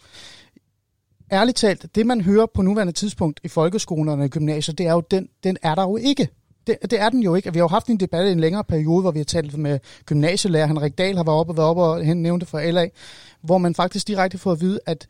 [1.31, 5.03] Ærligt talt, det man hører på nuværende tidspunkt i folkeskolerne og gymnasier, det er jo,
[5.11, 6.27] den, den er der jo ikke.
[6.67, 7.53] Det, det er den jo ikke.
[7.53, 9.79] Vi har jo haft en debat i en længere periode, hvor vi har talt med
[10.05, 10.67] gymnasielærer.
[10.67, 12.89] Henrik Dahl har været oppe og været oppe og han nævnte fra LA,
[13.41, 15.07] hvor man faktisk direkte får at vide, at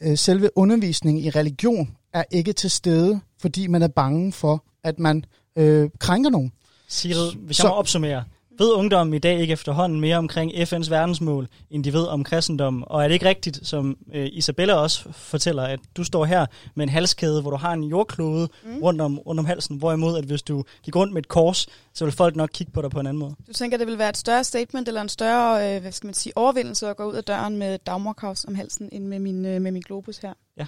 [0.00, 4.98] øh, selve undervisningen i religion er ikke til stede, fordi man er bange for, at
[4.98, 5.24] man
[5.56, 6.52] øh, krænker nogen.
[6.88, 8.24] Sigrid, hvis Så- jeg må opsummere.
[8.58, 12.82] Ved ungdommen i dag ikke efterhånden mere omkring FN's verdensmål, end de ved om kristendom?
[12.82, 16.82] Og er det ikke rigtigt, som øh, Isabella også fortæller, at du står her med
[16.82, 18.78] en halskæde, hvor du har en jordklode mm.
[18.82, 22.04] rundt, om, rundt om halsen, hvorimod at hvis du gik rundt med et kors, så
[22.04, 23.34] vil folk nok kigge på dig på en anden måde?
[23.46, 26.14] Du tænker, det vil være et større statement eller en større øh, hvad skal man
[26.14, 29.62] sige, overvindelse at gå ud af døren med et om halsen, end med min, øh,
[29.62, 30.32] med min globus her?
[30.58, 30.66] Ja.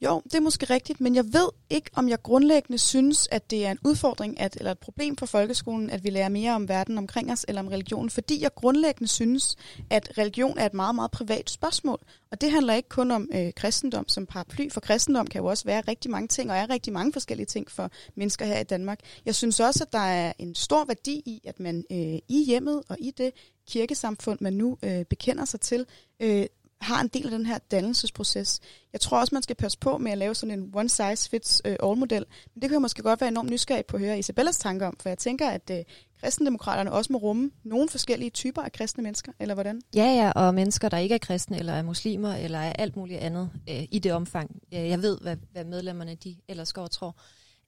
[0.00, 3.66] Jo, det er måske rigtigt, men jeg ved ikke, om jeg grundlæggende synes, at det
[3.66, 6.98] er en udfordring at, eller et problem for folkeskolen, at vi lærer mere om verden
[6.98, 9.56] omkring os eller om religion, fordi jeg grundlæggende synes,
[9.90, 11.98] at religion er et meget, meget privat spørgsmål.
[12.30, 15.64] Og det handler ikke kun om øh, kristendom som paraply, for kristendom kan jo også
[15.64, 19.00] være rigtig mange ting, og er rigtig mange forskellige ting for mennesker her i Danmark.
[19.26, 22.82] Jeg synes også, at der er en stor værdi i, at man øh, i hjemmet
[22.88, 23.32] og i det
[23.68, 25.86] kirkesamfund, man nu øh, bekender sig til,
[26.20, 26.46] øh,
[26.80, 28.60] har en del af den her dannelsesproces.
[28.92, 31.62] Jeg tror også, man skal passe på med at lave sådan en one size fits
[31.64, 32.24] øh, all model.
[32.54, 34.96] Men det kan jeg måske godt være enormt nysgerrig på at høre Isabellas tanker om,
[35.00, 35.78] for jeg tænker, at øh,
[36.20, 39.82] kristendemokraterne også må rumme nogle forskellige typer af kristne mennesker, eller hvordan?
[39.94, 43.20] Ja, ja, og mennesker, der ikke er kristne, eller er muslimer, eller er alt muligt
[43.20, 44.62] andet øh, i det omfang.
[44.72, 47.16] Jeg ved, hvad, hvad medlemmerne de ellers går og tror.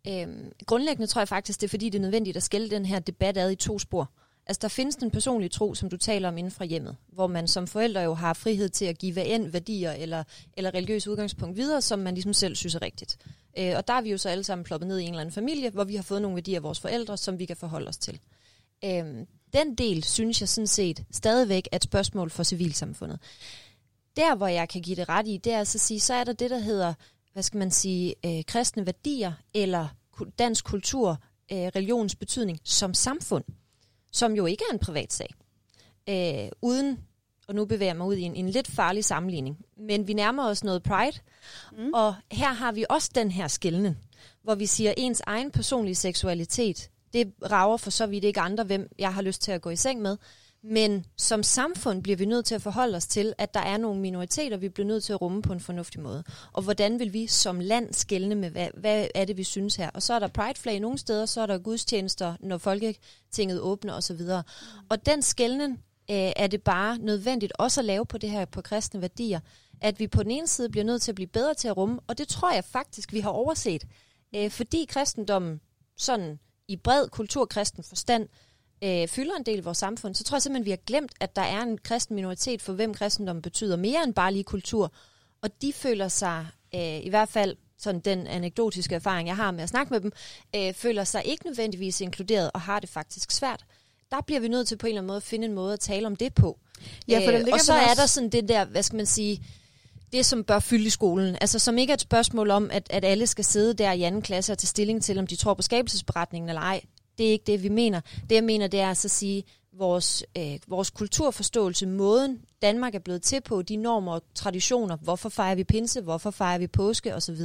[0.08, 0.26] Øh,
[0.66, 3.36] grundlæggende tror jeg faktisk, det er fordi, det er nødvendigt at skille den her debat
[3.36, 4.10] ad i to spor.
[4.48, 7.48] Altså, der findes den personlige tro, som du taler om inden fra hjemmet, hvor man
[7.48, 10.24] som forældre jo har frihed til at give hvad end værdier eller,
[10.56, 13.18] eller religiøs udgangspunkt videre, som man ligesom selv synes er rigtigt.
[13.58, 15.32] Øh, og der er vi jo så alle sammen ploppet ned i en eller anden
[15.32, 17.96] familie, hvor vi har fået nogle værdier af vores forældre, som vi kan forholde os
[17.96, 18.20] til.
[18.84, 19.04] Øh,
[19.52, 23.18] den del synes jeg sådan set stadigvæk er et spørgsmål for civilsamfundet.
[24.16, 26.24] Der, hvor jeg kan give det ret i, det er altså at sige, så er
[26.24, 26.94] der det, der hedder,
[27.32, 29.88] hvad skal man sige, øh, kristne værdier, eller
[30.38, 31.10] dansk kultur,
[31.52, 33.44] øh, religions betydning som samfund,
[34.12, 35.34] som jo ikke er en privat sag.
[36.08, 36.98] Øh, uden,
[37.48, 40.48] og nu bevæger jeg mig ud i en, en lidt farlig sammenligning, men vi nærmer
[40.48, 41.18] os noget pride,
[41.72, 41.92] mm.
[41.94, 43.98] og her har vi også den her skældning,
[44.42, 48.88] hvor vi siger, ens egen personlige seksualitet, det rager for så vidt ikke andre, hvem
[48.98, 50.16] jeg har lyst til at gå i seng med.
[50.70, 54.00] Men som samfund bliver vi nødt til at forholde os til, at der er nogle
[54.00, 56.24] minoriteter, vi bliver nødt til at rumme på en fornuftig måde.
[56.52, 59.90] Og hvordan vil vi som land skælne med, hvad, hvad er det, vi synes her?
[59.90, 64.20] Og så er der prideflag nogle steder, så er der gudstjenester, når Folketinget åbner osv.
[64.88, 65.72] Og den skældning
[66.10, 69.40] øh, er det bare nødvendigt også at lave på det her på kristne værdier.
[69.80, 72.00] At vi på den ene side bliver nødt til at blive bedre til at rumme,
[72.06, 73.84] og det tror jeg faktisk, vi har overset.
[74.34, 75.60] Øh, fordi kristendommen
[75.96, 76.38] sådan
[76.68, 78.28] i bred kulturkristen forstand
[78.82, 81.36] øh, fylder en del i vores samfund, så tror jeg simpelthen, vi har glemt, at
[81.36, 84.92] der er en kristen minoritet, for hvem kristendommen betyder mere end bare lige kultur.
[85.42, 89.62] Og de føler sig, øh, i hvert fald sådan den anekdotiske erfaring, jeg har med
[89.62, 90.12] at snakke med dem,
[90.56, 93.64] øh, føler sig ikke nødvendigvis inkluderet og har det faktisk svært.
[94.10, 95.80] Der bliver vi nødt til på en eller anden måde at finde en måde at
[95.80, 96.58] tale om det på.
[97.08, 99.42] Ja, for Øh, og så er der sådan det der, hvad skal man sige,
[100.12, 101.36] det, som bør fylde i skolen.
[101.40, 104.22] Altså, som ikke er et spørgsmål om, at, at alle skal sidde der i anden
[104.22, 106.80] klasse og tage stilling til, om de tror på skabelsesberetningen eller ej.
[107.18, 108.00] Det er ikke det, vi mener.
[108.30, 112.98] Det, jeg mener, det er altså at sige, vores, øh, vores kulturforståelse, måden Danmark er
[112.98, 117.14] blevet til på, de normer og traditioner, hvorfor fejrer vi pinse, hvorfor fejrer vi påske
[117.14, 117.40] osv.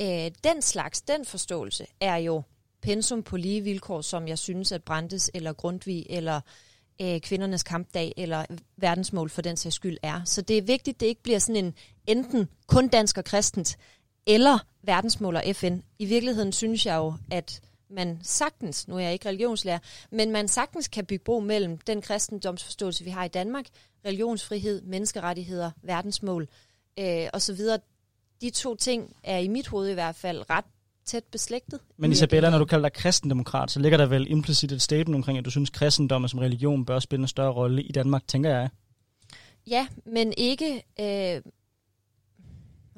[0.00, 2.42] Øh, den slags, den forståelse er jo
[2.82, 6.40] pensum på lige vilkår, som jeg synes, at Brandes eller Grundtvig eller
[7.00, 8.44] øh, kvindernes kampdag eller
[8.76, 10.20] verdensmål for den sags skyld er.
[10.24, 11.74] Så det er vigtigt, det ikke bliver sådan en
[12.06, 13.76] enten kun dansk og kristent,
[14.26, 15.78] eller verdensmål og FN.
[15.98, 17.60] I virkeligheden synes jeg jo, at
[17.92, 19.78] man sagtens, nu er jeg ikke religionslærer,
[20.10, 23.66] men man sagtens kan bygge bro mellem den kristendomsforståelse, vi har i Danmark,
[24.06, 26.48] religionsfrihed, menneskerettigheder, verdensmål
[26.98, 27.58] øh, osv.
[28.40, 30.64] De to ting er i mit hoved i hvert fald ret
[31.04, 31.80] tæt beslægtet.
[31.96, 35.38] Men Isabella, når du kalder dig kristendemokrat, så ligger der vel implicit et statement omkring,
[35.38, 38.50] at du synes, at kristendom som religion bør spille en større rolle i Danmark, tænker
[38.50, 38.68] jeg.
[39.66, 40.82] Ja, men ikke...
[41.00, 41.42] Øh,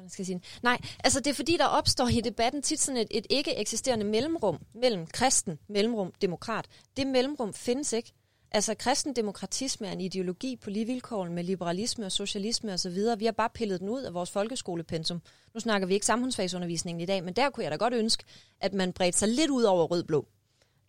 [0.05, 0.41] man skal sige?
[0.63, 4.05] Nej, altså det er fordi, der opstår i debatten tit sådan et, et ikke eksisterende
[4.05, 6.67] mellemrum mellem kristen, mellemrum, demokrat.
[6.97, 8.13] Det mellemrum findes ikke.
[8.51, 12.97] Altså kristendemokratisme er en ideologi på lige vilkår med liberalisme og socialisme osv.
[13.19, 15.23] Vi har bare pillet den ud af vores folkeskolepensum.
[15.55, 18.25] Nu snakker vi ikke samfundsfagsundervisningen i dag, men der kunne jeg da godt ønske,
[18.61, 20.27] at man bredte sig lidt ud over rød-blå.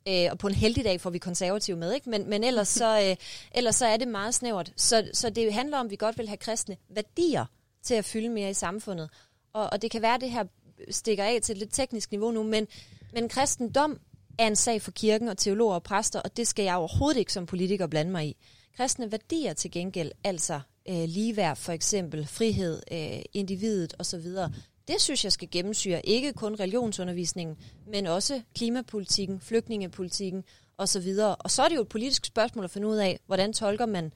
[0.08, 2.10] Øh, og på en heldig dag får vi konservative med, ikke?
[2.10, 3.16] Men, men ellers, så, øh,
[3.52, 4.74] ellers så er det meget snævert.
[4.76, 7.46] Så, så det handler om, at vi godt vil have kristne værdier
[7.86, 9.10] til at fylde mere i samfundet.
[9.54, 10.44] Og, og det kan være, at det her
[10.90, 12.68] stikker af til et lidt teknisk niveau nu, men,
[13.14, 14.00] men kristendom
[14.40, 17.34] er en sag for kirken og teologer og præster, og det skal jeg overhovedet ikke
[17.34, 18.38] som politiker blande mig i.
[18.78, 20.60] Kristne værdier til gengæld, altså
[20.90, 24.26] øh, ligeværd for eksempel, frihed, øh, individet osv.,
[24.88, 27.58] det synes jeg skal gennemsyre ikke kun religionsundervisningen,
[27.88, 30.44] men også klimapolitikken, flygtningepolitikken
[30.78, 31.08] osv.
[31.40, 34.14] Og så er det jo et politisk spørgsmål at finde ud af, hvordan tolker man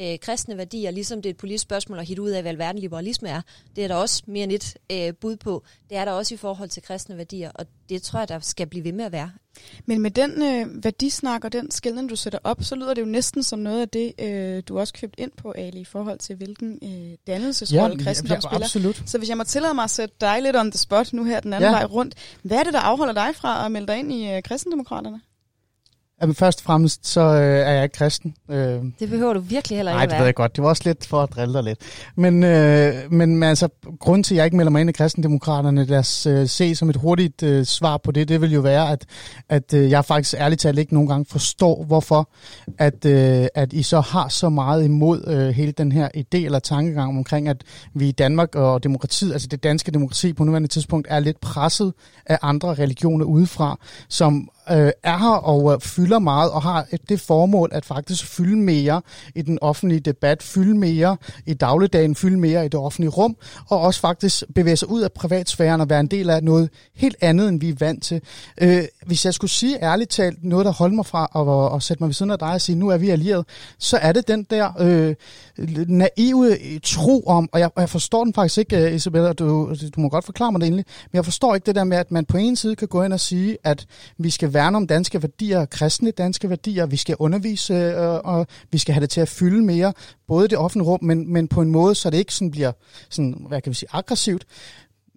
[0.00, 2.80] øh, kristne værdier, ligesom det er et politisk spørgsmål at hitte ud af, hvad verden
[2.80, 3.42] liberalisme er.
[3.76, 5.64] Det er der også mere end et øh, bud på.
[5.90, 8.66] Det er der også i forhold til kristne værdier, og det tror jeg, der skal
[8.66, 9.30] blive ved med at være.
[9.86, 13.06] Men med den øh, værdisnak og den skældning, du sætter op, så lyder det jo
[13.06, 16.36] næsten som noget af det, øh, du også købt ind på, Ali, i forhold til
[16.36, 18.66] hvilken øh, dannelsesrolle ja, kristendom ja, spiller.
[18.66, 19.02] Absolut.
[19.06, 21.40] Så hvis jeg må tillade mig at sætte dig lidt on the spot nu her
[21.40, 21.76] den anden ja.
[21.76, 24.42] vej rundt, hvad er det, der afholder dig fra at melde dig ind i øh,
[24.42, 25.20] kristendemokraterne?
[26.22, 28.34] Jamen, først og fremmest, så øh, er jeg ikke kristen.
[28.50, 28.56] Øh,
[29.00, 30.56] det behøver du virkelig heller ikke Nej, det ved jeg godt.
[30.56, 31.78] Det var også lidt for at drille dig lidt.
[32.16, 33.68] Men, øh, men, altså,
[34.00, 36.90] grund til, at jeg ikke melder mig ind i kristendemokraterne, lad os øh, se som
[36.90, 39.06] et hurtigt øh, svar på det, det vil jo være, at,
[39.48, 42.30] at øh, jeg faktisk ærligt talt ikke nogen gange forstår, hvorfor
[42.78, 46.58] at, øh, at I så har så meget imod øh, hele den her idé eller
[46.58, 47.62] tankegang omkring, at
[47.94, 51.92] vi i Danmark og demokratiet, altså det danske demokrati på nuværende tidspunkt, er lidt presset
[52.26, 57.20] af andre religioner udefra, som øh, er her og øh, fylder meget, og har det
[57.20, 59.02] formål at faktisk fylde mere
[59.34, 63.36] i den offentlige debat, fylde mere i dagligdagen, fylde mere i det offentlige rum,
[63.68, 67.16] og også faktisk bevæge sig ud af privatsfæren og være en del af noget helt
[67.20, 68.20] andet, end vi er vant til.
[68.60, 72.02] Øh, hvis jeg skulle sige ærligt talt noget, der holder mig fra at, at sætte
[72.02, 73.46] mig ved siden af dig og sige, nu er vi allieret,
[73.78, 75.14] så er det den der øh,
[75.88, 80.00] naive øh, tro om, og jeg, jeg forstår den faktisk ikke, øh, Isabella, du, du
[80.00, 82.24] må godt forklare mig det egentlig, men jeg forstår ikke det der med, at man
[82.24, 83.86] på en side kan gå ind og sige, at
[84.18, 88.78] vi skal værne om danske værdier, kristne danske værdier, vi skal undervise, øh, og vi
[88.78, 89.92] skal have det til at fylde mere,
[90.28, 92.72] både det offentlige rum, men, men på en måde, så det ikke sådan bliver
[93.10, 94.44] sådan, hvad kan vi sige, aggressivt.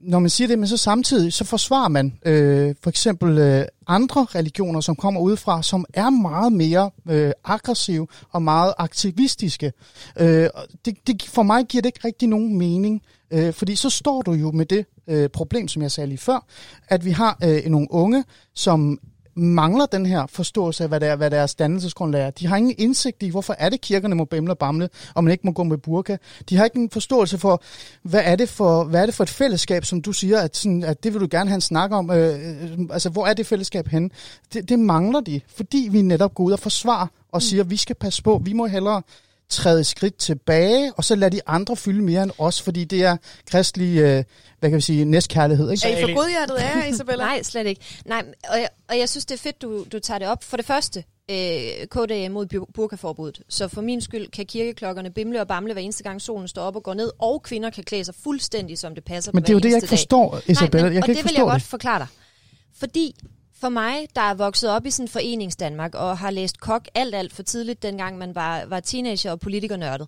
[0.06, 4.24] Når man siger det, men så samtidig, så forsvarer man øh, for eksempel øh, andre
[4.36, 9.74] religioner, som kommer udefra, som er meget mere øh, aggressive og meget aktivistiske.
[10.20, 10.49] Øh,
[10.86, 13.01] det, det, for mig giver det ikke rigtig nogen mening,
[13.32, 16.45] øh, fordi så står du jo med det øh, problem, som jeg sagde lige før,
[16.88, 18.24] at vi har øh, nogle unge,
[18.56, 18.99] som
[19.36, 22.29] mangler den her forståelse af, hvad, det er, hvad deres dannelsesgrundlag er.
[22.29, 25.31] De har ingen indsigt i, hvorfor er det kirkerne må bæmle og bamle, og man
[25.31, 26.17] ikke må gå med burka.
[26.49, 27.61] De har ikke en forståelse for,
[28.01, 30.83] hvad er det for, hvad er det for et fællesskab, som du siger, at, sådan,
[30.83, 32.11] at det vil du gerne have en snak om.
[32.11, 34.09] Øh, øh, altså, hvor er det fællesskab henne?
[34.53, 37.77] Det, det mangler de, fordi vi netop går ud og forsvarer og siger, at vi
[37.77, 39.01] skal passe på, vi må hellere
[39.49, 43.17] træde skridt tilbage, og så lade de andre fylde mere end os, fordi det er
[43.51, 44.23] kristelig, øh,
[44.59, 45.71] hvad kan vi sige, næstkærlighed.
[45.71, 45.87] Ikke?
[45.87, 47.23] Er I for godhjertet af Isabella?
[47.29, 47.81] Nej, slet ikke.
[48.05, 50.43] Nej, og jeg, og jeg synes, det er fedt, du, du tager det op.
[50.43, 51.35] For det første, øh,
[51.91, 53.41] KD er imod burkaforbuddet.
[53.49, 56.75] Så for min skyld kan kirkeklokkerne bimle og bamle hver eneste gang solen står op
[56.75, 59.53] og går ned, og kvinder kan klæde sig fuldstændig, som det passer Men det er
[59.53, 60.81] jo det, jeg ikke forstår, Isabella.
[60.81, 61.51] Nej, men, jeg kan og ikke det vil jeg det.
[61.51, 62.07] godt forklare dig.
[62.77, 63.15] Fordi
[63.60, 66.88] for mig, der er vokset op i sådan en forenings Danmark, og har læst kok
[66.95, 70.08] alt, alt for tidligt, dengang man var, var teenager og politikernørdet.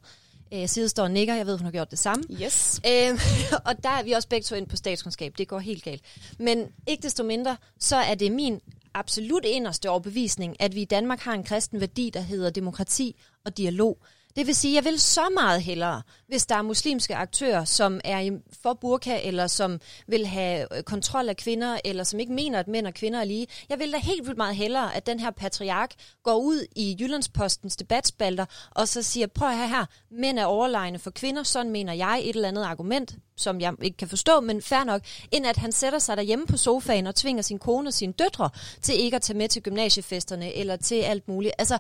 [0.54, 2.24] Øh, Side står og nikker, jeg ved, hun har gjort det samme.
[2.44, 2.82] Yes.
[2.88, 3.20] Øh,
[3.68, 6.02] og der er vi også begge to ind på statskundskab, det går helt galt.
[6.40, 8.62] Men ikke desto mindre, så er det min
[8.94, 13.58] absolut inderste overbevisning, at vi i Danmark har en kristen værdi, der hedder demokrati og
[13.58, 13.98] dialog.
[14.38, 18.02] Det vil sige, at jeg vil så meget hellere, hvis der er muslimske aktører, som
[18.04, 22.60] er for burka, eller som vil have øh, kontrol af kvinder, eller som ikke mener,
[22.60, 23.48] at mænd og kvinder er lige.
[23.70, 27.76] Jeg vil da helt vildt meget hellere, at den her patriark går ud i Jyllandspostens
[27.76, 32.22] debatspalter, og så siger, prøv at her, mænd er overlegne for kvinder, sådan mener jeg
[32.24, 35.72] et eller andet argument, som jeg ikke kan forstå, men fair nok, end at han
[35.72, 38.50] sætter sig derhjemme på sofaen og tvinger sin kone og sine døtre
[38.82, 41.54] til ikke at tage med til gymnasiefesterne, eller til alt muligt.
[41.58, 41.78] Altså,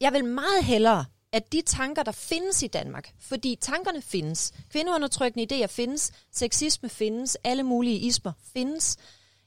[0.00, 5.62] jeg vil meget hellere at de tanker, der findes i Danmark, fordi tankerne findes, kvindeundertrykkende
[5.62, 8.96] idéer findes, sexisme findes, alle mulige ismer findes,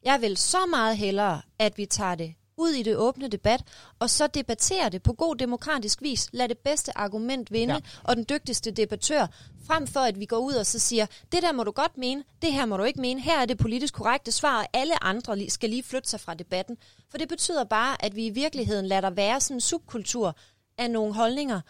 [0.04, 3.64] Jeg vil så meget hellere, at vi tager det ud i det åbne debat,
[4.00, 6.30] og så debatterer det på god demokratisk vis.
[6.34, 7.80] Lad det bedste argument vinde, Ja.
[8.04, 9.28] og den dygtigste debattør,
[9.68, 12.24] frem for at vi går ud og så siger, det der må du godt mene,
[12.42, 15.50] det her må du ikke mene, her er det politisk korrekte svar, og alle andre
[15.50, 16.78] skal lige flytte sig fra debatten.
[17.10, 20.36] For det betyder bare, at vi i virkeligheden lader der være sådan en subkultur
[20.82, 21.62] af nogle holdninger,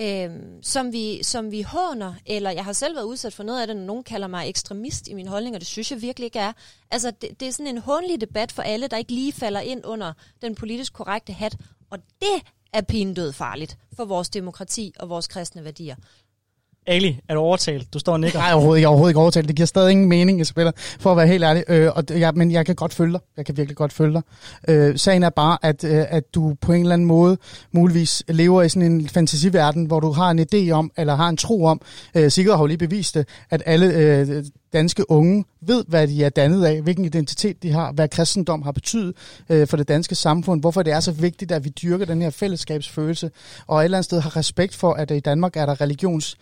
[0.00, 0.30] øh,
[0.62, 3.76] som, vi, som vi håner, eller jeg har selv været udsat for noget af det,
[3.76, 6.52] når nogen kalder mig ekstremist i min holdning, og det synes jeg virkelig ikke er.
[6.90, 9.86] Altså, det, det er sådan en hånlig debat for alle, der ikke lige falder ind
[9.86, 11.56] under den politisk korrekte hat,
[11.90, 12.42] og det
[12.72, 15.96] er pinedød farligt for vores demokrati og vores kristne værdier.
[16.86, 17.94] Ali, er du overtalt?
[17.94, 18.38] Du står og nikker.
[18.38, 19.48] Nej, overhovedet ikke, overhovedet ikke overtalt.
[19.48, 21.64] Det giver stadig ingen mening, jeg spiller, for at være helt ærlig.
[21.68, 23.20] Øh, og, ja, men jeg kan godt følge dig.
[23.36, 24.22] Jeg kan virkelig godt følge dig.
[24.68, 27.38] Øh, sagen er bare, at, øh, at du på en eller anden måde
[27.72, 31.36] muligvis lever i sådan en fantasiverden, hvor du har en idé om, eller har en
[31.36, 31.80] tro om,
[32.14, 36.24] øh, Sigurd har jo lige bevist det, at alle øh, danske unge ved, hvad de
[36.24, 39.14] er dannet af, hvilken identitet de har, hvad kristendom har betydet
[39.48, 42.30] øh, for det danske samfund, hvorfor det er så vigtigt, at vi dyrker den her
[42.30, 43.30] fællesskabsfølelse,
[43.66, 46.36] og et eller andet sted har respekt for, at i Danmark er der religions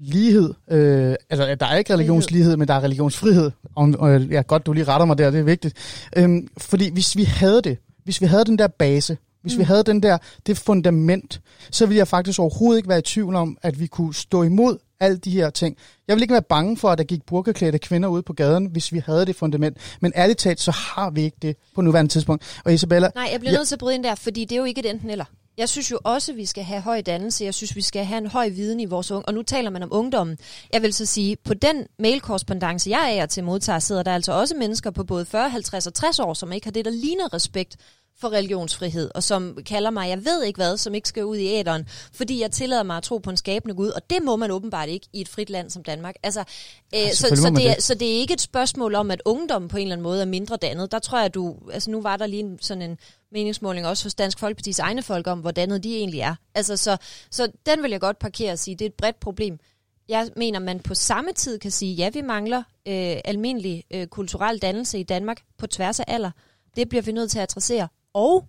[0.00, 0.54] lighed.
[0.70, 3.50] Øh, altså, der er ikke religionslighed, men der er religionsfrihed.
[3.74, 5.76] Og, og, ja, godt, du lige retter mig der, det er vigtigt.
[6.16, 9.58] Øhm, fordi hvis vi havde det, hvis vi havde den der base, hvis mm.
[9.58, 11.40] vi havde den der, det fundament,
[11.70, 14.78] så ville jeg faktisk overhovedet ikke være i tvivl om, at vi kunne stå imod
[15.00, 15.76] alle de her ting.
[16.08, 18.92] Jeg vil ikke være bange for, at der gik burkaklædte kvinder ud på gaden, hvis
[18.92, 19.76] vi havde det fundament.
[20.00, 22.60] Men ærligt talt, så har vi ikke det på nuværende tidspunkt.
[22.64, 23.58] Og Isabella, Nej, jeg bliver ja.
[23.58, 25.24] nødt til at bryde ind der, fordi det er jo ikke et enten eller.
[25.58, 27.44] Jeg synes jo også, at vi skal have høj dannelse.
[27.44, 29.26] Jeg synes, vi skal have en høj viden i vores unge.
[29.26, 30.38] Og nu taler man om ungdommen.
[30.72, 34.54] Jeg vil så sige, på den mailkorrespondance, jeg er til modtager, sidder der altså også
[34.54, 37.76] mennesker på både 40, 50 og 60 år, som ikke har det, der ligner respekt
[38.20, 41.46] for religionsfrihed, og som kalder mig, jeg ved ikke hvad, som ikke skal ud i
[41.46, 44.50] æderen, fordi jeg tillader mig at tro på en skabende Gud, og det må man
[44.50, 46.14] åbenbart ikke i et frit land som Danmark.
[46.22, 46.40] Altså,
[46.94, 47.82] øh, så, så, det er, det.
[47.82, 50.26] så det er ikke et spørgsmål om, at ungdommen på en eller anden måde er
[50.26, 50.92] mindre dannet.
[50.92, 52.98] Der tror jeg, du, altså nu var der lige en, sådan en
[53.32, 56.34] meningsmåling også hos Dansk Folkepartis egne folk om, hvor dannet de egentlig er.
[56.54, 56.96] Altså, så,
[57.30, 59.58] så den vil jeg godt parkere og sige, det er et bredt problem.
[60.08, 62.58] Jeg mener, man på samme tid kan sige, ja, vi mangler
[62.88, 66.30] øh, almindelig øh, kulturel dannelse i Danmark på tværs af alder.
[66.76, 67.88] Det bliver vi nødt til at adressere.
[68.18, 68.48] Og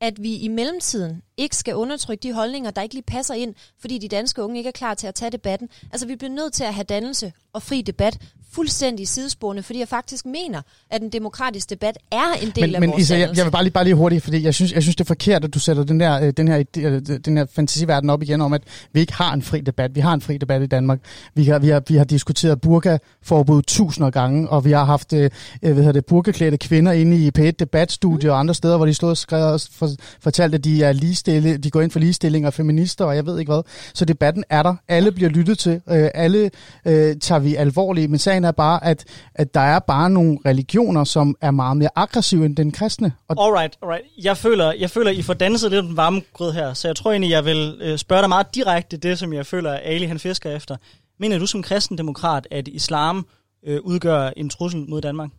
[0.00, 3.98] at vi i mellemtiden ikke skal undertrykke de holdninger, der ikke lige passer ind, fordi
[3.98, 5.68] de danske unge ikke er klar til at tage debatten.
[5.92, 8.18] Altså, vi bliver nødt til at have dannelse og fri debat
[8.56, 12.80] fuldstændig sidesporende, fordi jeg faktisk mener, at en demokratisk debat er en del men, af
[12.80, 14.82] men vores Isa, jeg, jeg vil bare lige, bare lige hurtigt, fordi jeg synes, jeg
[14.82, 17.46] synes, det er forkert, at du sætter den, der, øh, den, her, øh, den her
[17.54, 18.62] fantasiverden op igen om, at
[18.92, 19.94] vi ikke har en fri debat.
[19.94, 21.00] Vi har en fri debat i Danmark.
[21.34, 25.30] Vi har, vi har, vi har diskuteret burka-forbud tusinder gange, og vi har haft øh,
[25.60, 29.10] hvad hedder det, burkaklædte kvinder inde i P1 Debatstudie og andre steder, hvor de stod
[29.10, 30.92] og skrev og for, fortalte, at de, er
[31.26, 33.62] ligestille, de går ind for ligestilling og feminister, og jeg ved ikke hvad.
[33.94, 34.74] Så debatten er der.
[34.88, 35.80] Alle bliver lyttet til.
[35.90, 36.50] Øh, alle
[36.86, 38.10] øh, tager vi alvorligt.
[38.10, 39.04] Men sagen er bare, at,
[39.34, 43.12] at der er bare nogle religioner, som er meget mere aggressive end den kristne.
[43.28, 44.04] Og Alright, alright.
[44.22, 47.10] Jeg føler, jeg føler, I får danset lidt den varme grød her, så jeg tror
[47.10, 50.18] egentlig, jeg vil øh, spørge dig meget direkte det, som jeg føler, at Ali han
[50.18, 50.76] fisker efter.
[51.20, 53.26] Mener du som kristendemokrat, at islam
[53.66, 55.30] øh, udgør en trussel mod Danmark?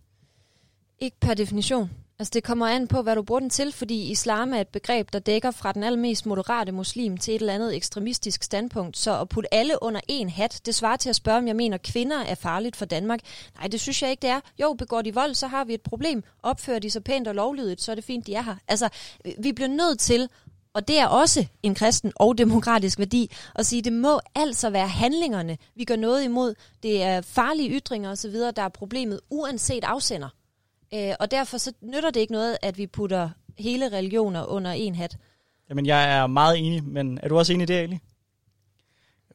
[1.00, 1.90] Ikke per definition.
[2.20, 5.14] Altså det kommer an på, hvad du bruger den til, fordi islam er et begreb,
[5.14, 8.98] der dækker fra den allermest moderate muslim til et eller andet ekstremistisk standpunkt.
[8.98, 11.76] Så at putte alle under en hat, det svarer til at spørge, om jeg mener,
[11.76, 13.20] at kvinder er farligt for Danmark.
[13.60, 14.40] Nej, det synes jeg ikke, det er.
[14.62, 16.24] Jo, begår de vold, så har vi et problem.
[16.44, 18.56] Opfører de så pænt og lovlydigt, så er det fint, de er her.
[18.68, 18.90] Altså,
[19.40, 20.30] vi bliver nødt til
[20.74, 24.88] og det er også en kristen og demokratisk værdi, at sige, det må altså være
[24.88, 26.56] handlingerne, vi gør noget imod.
[26.84, 30.30] Det er farlige ytringer osv., der er problemet, uanset afsender.
[30.94, 34.96] Øh, og derfor så nytter det ikke noget, at vi putter hele religioner under en
[34.96, 35.18] hat.
[35.70, 38.02] Jamen, jeg er meget enig, men er du også enig i det, egentlig?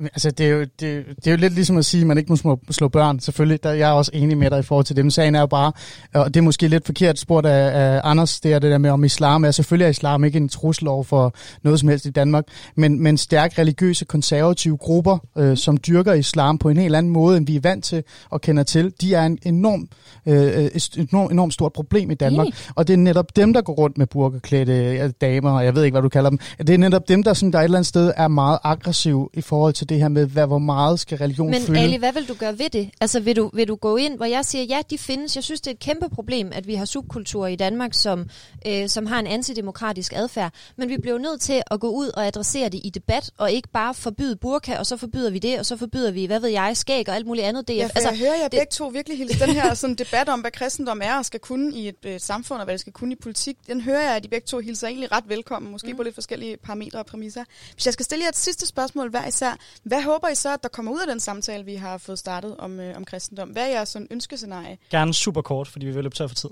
[0.00, 2.32] Altså, det er, jo, det, det er jo lidt ligesom at sige, at man ikke
[2.32, 3.20] må slå, slå børn.
[3.20, 5.04] Selvfølgelig, der, jeg er også enig med dig i forhold til det.
[5.04, 5.72] Men sagen er jo bare,
[6.14, 8.90] og det er måske lidt forkert spurgt af, af Anders, det er det der med,
[8.90, 9.50] om islam er.
[9.50, 12.44] Selvfølgelig er islam ikke en trussel over for noget som helst i Danmark,
[12.76, 17.36] men, men stærke religiøse, konservative grupper, øh, som dyrker islam på en helt anden måde,
[17.36, 19.88] end vi er vant til og kender til, de er en enorm,
[20.26, 22.46] øh, et enormt, enormt stort problem i Danmark.
[22.46, 22.58] Enig.
[22.74, 25.84] Og det er netop dem, der går rundt med burkaklædte øh, damer, og jeg ved
[25.84, 26.38] ikke, hvad du kalder dem.
[26.58, 29.40] Det er netop dem, der, sådan, der et eller andet sted er meget aggressive i
[29.40, 31.80] forhold til det her med, hvad, hvor meget skal religion Men fylde.
[31.80, 32.90] Ali, hvad vil du gøre ved det?
[33.00, 35.36] Altså vil du, vil du gå ind, hvor jeg siger, ja, de findes.
[35.36, 38.28] Jeg synes, det er et kæmpe problem, at vi har subkulturer i Danmark, som,
[38.66, 40.52] øh, som har en antidemokratisk adfærd.
[40.76, 43.68] Men vi bliver nødt til at gå ud og adressere det i debat, og ikke
[43.72, 46.76] bare forbyde burka, og så forbyder vi det, og så forbyder vi, hvad ved jeg,
[46.76, 47.68] skæg og alt muligt andet.
[47.68, 50.28] Det, Ja, altså, jeg hører jer det- begge to virkelig hilse den her sådan, debat
[50.28, 52.92] om, hvad kristendom er og skal kunne i et øh, samfund, og hvad det skal
[52.92, 53.56] kunne i politik.
[53.66, 55.96] Den hører jeg, at de begge to hilser egentlig ret velkommen, måske mm.
[55.96, 57.44] på lidt forskellige parametre og præmisser.
[57.74, 60.62] Hvis jeg skal stille jer et sidste spørgsmål hver især, hvad håber I så, at
[60.62, 63.48] der kommer ud af den samtale, vi har fået startet om, øh, om kristendom?
[63.48, 64.78] Hvad er jeres sådan, ønskescenarie?
[64.90, 66.50] Gerne super kort, fordi vi vil løbe tør for tid.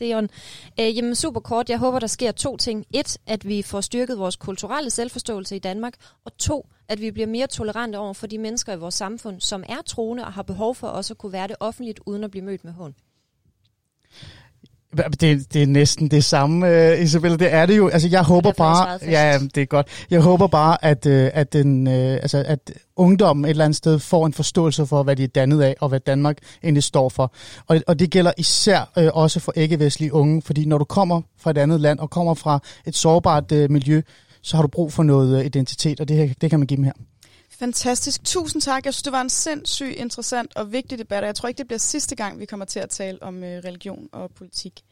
[0.00, 0.28] Deon.
[0.80, 2.86] Øh, jamen super kort, jeg håber, der sker to ting.
[2.94, 7.26] Et, at vi får styrket vores kulturelle selvforståelse i Danmark, og to, at vi bliver
[7.26, 10.74] mere tolerante over for de mennesker i vores samfund, som er troende og har behov
[10.74, 12.94] for også at kunne være det offentligt, uden at blive mødt med hån.
[14.96, 17.36] Det, det er næsten det samme, uh, Isabella.
[17.36, 17.88] Det er det jo.
[17.88, 18.98] Altså, jeg håber jeg bare...
[19.06, 19.86] Ja, det er godt.
[20.10, 23.98] Jeg håber bare, at, uh, at, den, uh, altså, at ungdommen et eller andet sted
[23.98, 27.32] får en forståelse for, hvad de er dannet af, og hvad Danmark egentlig står for.
[27.66, 31.50] Og, og det gælder især uh, også for ikke-vestlige unge, fordi når du kommer fra
[31.50, 34.02] et andet land, og kommer fra et sårbart uh, miljø,
[34.42, 36.84] så har du brug for noget identitet, og det, her, det kan man give dem
[36.84, 36.92] her.
[37.60, 38.24] Fantastisk.
[38.24, 38.84] Tusind tak.
[38.84, 41.66] Jeg synes, det var en sindssygt interessant og vigtig debat, og jeg tror ikke, det
[41.66, 44.82] bliver sidste gang, vi kommer til at tale om øh, religion og politik.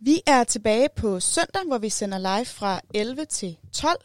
[0.00, 3.96] Vi er tilbage på søndag, hvor vi sender live fra 11 til 12.